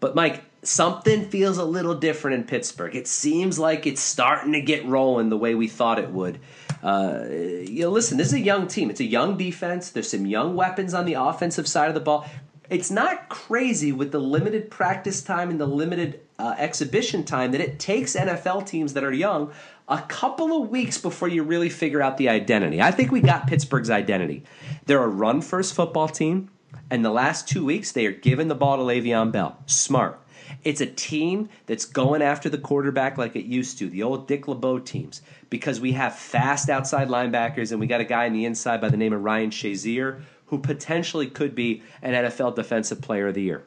But 0.00 0.14
Mike, 0.14 0.42
something 0.62 1.28
feels 1.28 1.58
a 1.58 1.64
little 1.64 1.94
different 1.94 2.36
in 2.36 2.44
Pittsburgh. 2.44 2.94
It 2.94 3.06
seems 3.08 3.58
like 3.58 3.86
it's 3.86 4.00
starting 4.00 4.52
to 4.52 4.60
get 4.62 4.86
rolling 4.86 5.28
the 5.28 5.36
way 5.36 5.54
we 5.54 5.66
thought 5.68 5.98
it 5.98 6.10
would. 6.10 6.38
Uh, 6.82 7.24
you 7.28 7.82
know, 7.82 7.90
listen, 7.90 8.16
this 8.16 8.28
is 8.28 8.34
a 8.34 8.40
young 8.40 8.66
team. 8.66 8.90
It's 8.90 9.00
a 9.00 9.04
young 9.04 9.36
defense. 9.36 9.90
There's 9.90 10.10
some 10.10 10.26
young 10.26 10.56
weapons 10.56 10.94
on 10.94 11.04
the 11.04 11.14
offensive 11.14 11.68
side 11.68 11.88
of 11.88 11.94
the 11.94 12.00
ball. 12.00 12.26
It's 12.70 12.90
not 12.90 13.28
crazy 13.28 13.90
with 13.90 14.12
the 14.12 14.20
limited 14.20 14.70
practice 14.70 15.22
time 15.22 15.50
and 15.50 15.60
the 15.60 15.66
limited 15.66 16.20
uh, 16.38 16.54
exhibition 16.56 17.24
time 17.24 17.52
that 17.52 17.60
it 17.60 17.78
takes 17.78 18.14
NFL 18.14 18.66
teams 18.66 18.94
that 18.94 19.04
are 19.04 19.12
young 19.12 19.52
a 19.88 20.00
couple 20.02 20.62
of 20.62 20.70
weeks 20.70 20.96
before 20.96 21.26
you 21.26 21.42
really 21.42 21.68
figure 21.68 22.00
out 22.00 22.16
the 22.16 22.28
identity. 22.28 22.80
I 22.80 22.92
think 22.92 23.10
we 23.10 23.20
got 23.20 23.48
Pittsburgh's 23.48 23.90
identity. 23.90 24.44
They're 24.86 25.02
a 25.02 25.08
run 25.08 25.42
first 25.42 25.74
football 25.74 26.08
team, 26.08 26.48
and 26.88 27.04
the 27.04 27.10
last 27.10 27.48
two 27.48 27.64
weeks 27.64 27.90
they 27.90 28.06
are 28.06 28.12
giving 28.12 28.46
the 28.46 28.54
ball 28.54 28.76
to 28.76 28.84
Le'Veon 28.84 29.32
Bell. 29.32 29.58
Smart. 29.66 30.20
It's 30.62 30.80
a 30.80 30.86
team 30.86 31.48
that's 31.66 31.84
going 31.84 32.20
after 32.20 32.48
the 32.48 32.58
quarterback 32.58 33.16
like 33.16 33.34
it 33.34 33.46
used 33.46 33.78
to, 33.78 33.88
the 33.88 34.02
old 34.02 34.28
Dick 34.28 34.46
LeBeau 34.46 34.78
teams, 34.78 35.22
because 35.48 35.80
we 35.80 35.92
have 35.92 36.14
fast 36.14 36.68
outside 36.68 37.08
linebackers 37.08 37.70
and 37.72 37.80
we 37.80 37.86
got 37.86 38.00
a 38.00 38.04
guy 38.04 38.26
on 38.26 38.32
the 38.32 38.44
inside 38.44 38.80
by 38.80 38.88
the 38.88 38.96
name 38.96 39.12
of 39.12 39.22
Ryan 39.22 39.50
Shazier 39.50 40.22
who 40.50 40.58
potentially 40.58 41.28
could 41.28 41.54
be 41.54 41.80
an 42.02 42.12
NFL 42.12 42.56
Defensive 42.56 43.00
Player 43.00 43.28
of 43.28 43.34
the 43.34 43.42
Year. 43.42 43.62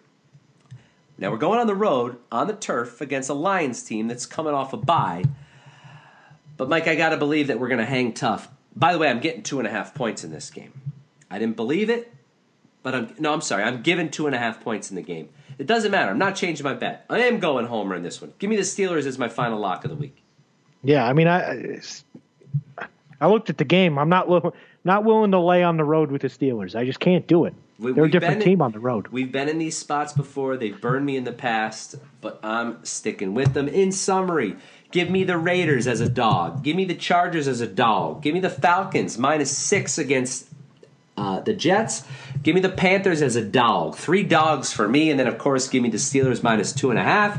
Now 1.18 1.32
we're 1.32 1.38
going 1.38 1.60
on 1.60 1.68
the 1.68 1.76
road 1.76 2.18
on 2.30 2.48
the 2.48 2.54
turf 2.54 3.00
against 3.00 3.30
a 3.30 3.34
Lions 3.34 3.84
team 3.84 4.10
that's 4.10 4.26
coming 4.26 4.54
off 4.54 4.74
a 4.74 4.78
bye. 4.78 5.24
But 6.58 6.68
Mike, 6.68 6.88
I 6.88 6.96
got 6.96 7.10
to 7.10 7.18
believe 7.18 7.48
that 7.48 7.60
we're 7.60 7.70
to 7.70 7.86
hang 7.86 8.14
tough. 8.14 8.50
By 8.76 8.92
the 8.92 9.00
way, 9.00 9.10
I'm 9.10 9.22
getting 9.22 9.44
two 9.44 9.60
and 9.60 9.68
a 9.68 9.72
half 9.72 9.96
points 9.96 10.26
in 10.26 10.32
this 10.32 10.50
game. 10.50 10.74
I 11.32 11.40
didn't 11.40 11.56
believe 11.56 11.90
it, 11.90 12.14
but 12.82 12.94
I'm 12.94 13.16
no, 13.18 13.34
I'm 13.34 13.42
sorry. 13.42 13.64
I'm 13.64 13.82
giving 13.82 14.10
two 14.10 14.26
and 14.28 14.36
a 14.36 14.40
half 14.40 14.62
points 14.62 14.90
in 14.90 14.96
the 14.96 15.02
game. 15.02 15.30
It 15.58 15.68
doesn't 15.68 15.92
matter. 15.92 16.12
I'm 16.12 16.18
not 16.18 16.36
changing 16.36 16.64
my 16.64 16.74
bet. 16.74 17.06
I 17.10 17.20
am 17.20 17.40
going 17.40 17.66
homer 17.68 17.96
in 17.96 18.04
this 18.04 18.22
one. 18.22 18.34
Give 18.40 18.50
me 18.50 18.56
the 18.56 18.62
Steelers 18.64 19.06
as 19.06 19.18
my 19.18 19.30
final 19.30 19.60
lock 19.60 19.84
of 19.86 19.90
the 19.92 19.96
week. 19.96 20.24
Yeah, 20.84 21.06
I 21.08 21.14
mean, 21.14 21.28
I 21.28 21.80
I 23.22 23.28
looked 23.28 23.50
at 23.50 23.58
the 23.58 23.66
game. 23.66 23.98
I'm 23.98 24.10
not 24.10 24.28
not 24.84 25.04
willing 25.06 25.32
to 25.32 25.40
lay 25.40 25.64
on 25.64 25.78
the 25.78 25.84
road 25.86 26.12
with 26.12 26.22
the 26.24 26.28
Steelers. 26.28 26.76
I 26.76 26.86
just 26.86 27.00
can't 27.00 27.26
do 27.28 27.46
it. 27.46 27.54
We- 27.80 27.92
They're 27.94 28.06
a 28.06 28.12
different 28.12 28.36
in- 28.38 28.42
team 28.42 28.62
on 28.62 28.72
the 28.72 28.80
road. 28.80 29.08
We've 29.10 29.32
been 29.32 29.48
in 29.50 29.58
these 29.60 29.78
spots 29.78 30.14
before. 30.14 30.58
They've 30.58 30.80
burned 30.80 31.06
me 31.06 31.16
in 31.18 31.24
the 31.24 31.32
past, 31.32 31.96
but 32.22 32.40
I'm 32.44 32.84
sticking 32.84 33.34
with 33.34 33.54
them. 33.54 33.68
In 33.68 33.92
summary, 33.92 34.56
give 34.92 35.10
me 35.10 35.24
the 35.24 35.38
Raiders 35.38 35.88
as 35.88 36.02
a 36.02 36.10
dog. 36.10 36.64
Give 36.64 36.76
me 36.76 36.86
the 36.86 36.96
Chargers 36.96 37.48
as 37.48 37.62
a 37.62 37.68
dog. 37.68 38.22
Give 38.22 38.34
me 38.34 38.40
the 38.40 38.50
Falcons 38.50 39.18
minus 39.18 39.56
six 39.58 39.98
against 39.98 40.50
uh, 41.18 41.40
the 41.42 41.54
Jets. 41.54 42.04
Give 42.44 42.54
me 42.56 42.62
the 42.62 42.70
Panthers 42.70 43.22
as 43.22 43.36
a 43.36 43.44
dog. 43.44 43.96
Three 43.96 44.24
dogs 44.24 44.72
for 44.74 44.88
me, 44.88 45.10
and 45.10 45.20
then 45.20 45.28
of 45.28 45.38
course 45.38 45.68
give 45.70 45.82
me 45.82 45.90
the 45.90 45.98
Steelers 45.98 46.44
minus 46.44 46.74
two 46.74 46.90
and 46.90 47.00
a 47.00 47.04
half. 47.04 47.38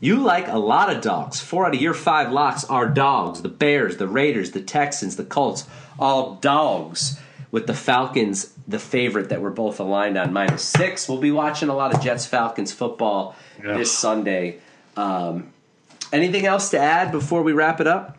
You 0.00 0.16
like 0.16 0.48
a 0.48 0.58
lot 0.58 0.94
of 0.94 1.02
dogs. 1.02 1.40
Four 1.40 1.66
out 1.66 1.74
of 1.74 1.80
your 1.80 1.94
five 1.94 2.32
locks 2.32 2.64
are 2.64 2.86
dogs. 2.88 3.42
The 3.42 3.48
Bears, 3.48 3.96
the 3.98 4.08
Raiders, 4.08 4.50
the 4.50 4.60
Texans, 4.60 5.16
the 5.16 5.24
Colts, 5.24 5.66
all 5.98 6.34
dogs. 6.36 7.18
With 7.50 7.68
the 7.68 7.74
Falcons, 7.74 8.52
the 8.66 8.80
favorite 8.80 9.28
that 9.28 9.40
we're 9.40 9.50
both 9.50 9.78
aligned 9.78 10.18
on, 10.18 10.32
minus 10.32 10.64
six. 10.64 11.08
We'll 11.08 11.20
be 11.20 11.30
watching 11.30 11.68
a 11.68 11.74
lot 11.76 11.94
of 11.94 12.00
Jets 12.02 12.26
Falcons 12.26 12.72
football 12.72 13.36
this 13.76 13.92
Sunday. 13.96 14.58
Um, 14.96 15.52
anything 16.12 16.46
else 16.46 16.70
to 16.70 16.80
add 16.80 17.12
before 17.12 17.42
we 17.44 17.52
wrap 17.52 17.80
it 17.80 17.86
up? 17.86 18.18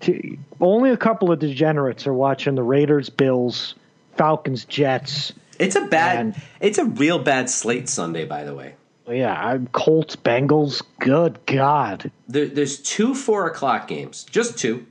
T- 0.00 0.38
Only 0.60 0.90
a 0.90 0.96
couple 0.98 1.32
of 1.32 1.38
degenerates 1.38 2.06
are 2.06 2.12
watching 2.12 2.54
the 2.54 2.62
Raiders, 2.62 3.08
Bills, 3.08 3.76
Falcons, 4.24 4.66
Jets. 4.66 5.32
It's 5.58 5.76
a 5.76 5.80
bad, 5.80 6.18
And- 6.18 6.34
it's 6.60 6.76
a 6.76 6.84
real 6.84 7.18
bad 7.18 7.48
slate 7.48 7.88
Sunday, 7.88 8.26
by 8.26 8.44
the 8.44 8.54
way. 8.54 8.74
Oh, 9.06 9.12
yeah, 9.12 9.32
I'm 9.32 9.66
Colts, 9.68 10.14
Bengals. 10.14 10.82
Good 10.98 11.38
God. 11.46 12.10
There, 12.28 12.44
there's 12.46 12.78
two 12.78 13.14
four 13.14 13.46
o'clock 13.46 13.88
games, 13.88 14.24
just 14.30 14.58
two. 14.58 14.84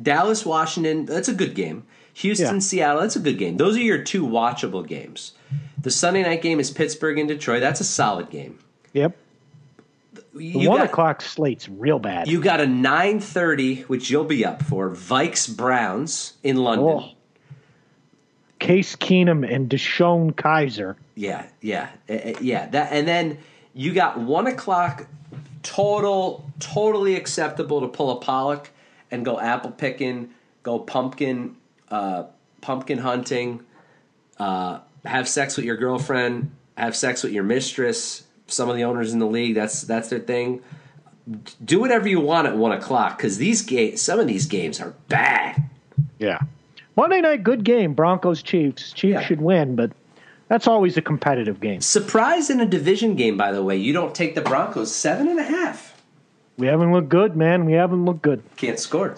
Dallas, 0.00 0.44
Washington, 0.44 1.06
that's 1.06 1.28
a 1.28 1.32
good 1.34 1.54
game. 1.54 1.84
Houston, 2.12 2.56
Yeah. 2.56 2.60
Seattle, 2.60 3.00
that's 3.00 3.16
a 3.16 3.20
good 3.20 3.38
game. 3.38 3.56
Those 3.56 3.76
are 3.76 3.80
your 3.82 4.02
two 4.02 4.26
watchable 4.26 4.86
games. 4.86 5.32
The 5.80 5.90
Sunday 5.90 6.22
night 6.24 6.42
game 6.42 6.60
is 6.60 6.70
Pittsburgh 6.70 7.18
and 7.18 7.26
Detroit. 7.28 7.60
That's 7.62 7.80
a 7.80 7.84
solid 7.84 8.28
game. 8.28 8.58
Yep. 8.92 9.16
The 10.12 10.44
You 10.44 10.68
one 10.68 10.78
got, 10.80 10.90
o'clock 10.90 11.22
slate's 11.22 11.68
real 11.70 11.98
bad. 11.98 12.28
you 12.28 12.40
got 12.42 12.60
a 12.60 12.66
9:30, 12.66 13.82
which 13.88 14.10
you'll 14.10 14.24
be 14.24 14.44
up 14.44 14.62
for. 14.62 14.90
Vikes 14.90 15.48
Browns 15.54 16.34
in 16.42 16.56
London. 16.58 16.86
Oh. 16.88 17.10
Case 18.64 18.96
Keenum 18.96 19.46
and 19.46 19.68
DeShone 19.68 20.32
Kizer. 20.32 20.96
Yeah, 21.16 21.44
yeah, 21.60 21.90
eh, 22.08 22.20
eh, 22.22 22.34
yeah. 22.40 22.66
That 22.70 22.92
and 22.92 23.06
then 23.06 23.36
you 23.74 23.92
got 23.92 24.18
one 24.18 24.46
o'clock. 24.46 25.06
Total, 25.62 26.50
totally 26.60 27.14
acceptable 27.14 27.82
to 27.82 27.88
pull 27.88 28.10
a 28.10 28.16
Pollock 28.16 28.70
and 29.10 29.22
go 29.22 29.38
apple 29.38 29.70
picking, 29.70 30.30
go 30.62 30.78
pumpkin, 30.78 31.56
uh, 31.90 32.24
pumpkin 32.62 32.96
hunting, 32.96 33.60
uh, 34.38 34.80
have 35.04 35.28
sex 35.28 35.56
with 35.56 35.66
your 35.66 35.76
girlfriend, 35.76 36.50
have 36.78 36.96
sex 36.96 37.22
with 37.22 37.32
your 37.32 37.44
mistress. 37.44 38.24
Some 38.46 38.70
of 38.70 38.76
the 38.76 38.84
owners 38.84 39.12
in 39.12 39.18
the 39.18 39.26
league, 39.26 39.54
that's 39.54 39.82
that's 39.82 40.08
their 40.08 40.20
thing. 40.20 40.62
Do 41.62 41.80
whatever 41.80 42.08
you 42.08 42.20
want 42.20 42.46
at 42.46 42.56
one 42.56 42.72
o'clock 42.72 43.18
because 43.18 43.36
these 43.36 43.60
games, 43.60 44.00
some 44.00 44.20
of 44.20 44.26
these 44.26 44.46
games 44.46 44.80
are 44.80 44.94
bad. 45.08 45.64
Yeah. 46.18 46.40
Monday 46.96 47.20
night, 47.20 47.42
good 47.42 47.64
game. 47.64 47.94
Broncos 47.94 48.42
Chiefs. 48.42 48.92
Chiefs 48.92 49.12
Yeah. 49.14 49.20
should 49.20 49.40
win, 49.40 49.76
but 49.76 49.90
That's 50.46 50.68
always 50.68 50.98
a 50.98 51.02
competitive 51.02 51.58
game. 51.58 51.80
Surprise 51.80 52.50
in 52.50 52.60
a 52.60 52.66
division 52.66 53.14
game, 53.16 53.38
by 53.38 53.50
the 53.50 53.62
way. 53.62 53.78
You 53.78 53.94
don't 53.94 54.14
take 54.14 54.34
the 54.34 54.42
Broncos 54.42 54.94
seven 54.94 55.26
and 55.26 55.38
a 55.40 55.42
half. 55.42 56.02
We 56.58 56.66
haven't 56.66 56.92
looked 56.92 57.08
good, 57.08 57.34
man. 57.34 57.64
We 57.64 57.72
haven't 57.72 58.04
looked 58.04 58.20
good. 58.20 58.42
Can't 58.58 58.78
score. 58.78 59.14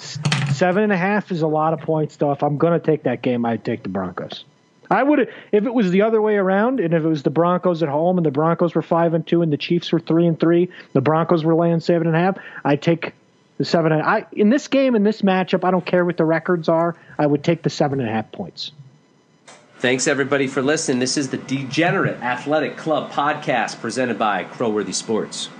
Seven 0.52 0.84
and 0.84 0.92
a 0.92 0.96
half 0.96 1.32
is 1.32 1.42
a 1.42 1.48
lot 1.48 1.72
of 1.72 1.80
points, 1.80 2.16
though. 2.16 2.30
If 2.30 2.44
I'm 2.44 2.56
going 2.58 2.78
to 2.80 2.86
take 2.86 3.02
that 3.02 3.22
game, 3.22 3.44
I'd 3.44 3.64
take 3.64 3.82
the 3.82 3.88
Broncos. 3.88 4.44
I 4.88 5.02
would 5.02 5.18
if 5.50 5.64
it 5.66 5.74
was 5.74 5.90
the 5.90 6.02
other 6.02 6.22
way 6.22 6.36
around, 6.36 6.78
and 6.78 6.94
if 6.94 7.02
it 7.02 7.08
was 7.08 7.24
the 7.24 7.30
Broncos 7.30 7.82
at 7.82 7.88
home 7.88 8.18
and 8.18 8.24
the 8.24 8.30
Broncos 8.30 8.76
were 8.76 8.80
five 8.82 9.12
and 9.12 9.26
two 9.26 9.42
and 9.42 9.52
the 9.52 9.56
Chiefs 9.56 9.90
were 9.90 9.98
three 9.98 10.28
and 10.28 10.38
three, 10.38 10.70
the 10.92 11.00
Broncos 11.00 11.44
were 11.44 11.56
laying 11.56 11.80
seven 11.80 12.06
and 12.06 12.16
a 12.16 12.20
half. 12.20 12.38
I'd 12.64 12.80
take 12.80 13.12
the 13.58 13.64
seven 13.64 13.92
and 13.92 14.02
I 14.02 14.26
in 14.32 14.50
this 14.50 14.68
game 14.68 14.94
in 14.94 15.02
this 15.02 15.22
matchup. 15.22 15.64
I 15.64 15.70
don't 15.70 15.84
care 15.84 16.04
what 16.04 16.16
the 16.16 16.24
records 16.24 16.68
are. 16.68 16.96
I 17.18 17.26
would 17.26 17.42
take 17.42 17.62
the 17.62 17.70
seven 17.70 18.00
and 18.00 18.08
a 18.08 18.12
half 18.12 18.30
points. 18.32 18.72
Thanks 19.78 20.06
everybody 20.06 20.46
for 20.46 20.62
listening. 20.62 21.00
This 21.00 21.18
is 21.18 21.28
the 21.28 21.36
Degenerate 21.36 22.22
Athletic 22.22 22.76
Club 22.76 23.12
podcast 23.12 23.80
presented 23.80 24.18
by 24.18 24.44
Crowworthy 24.44 24.94
Sports. 24.94 25.50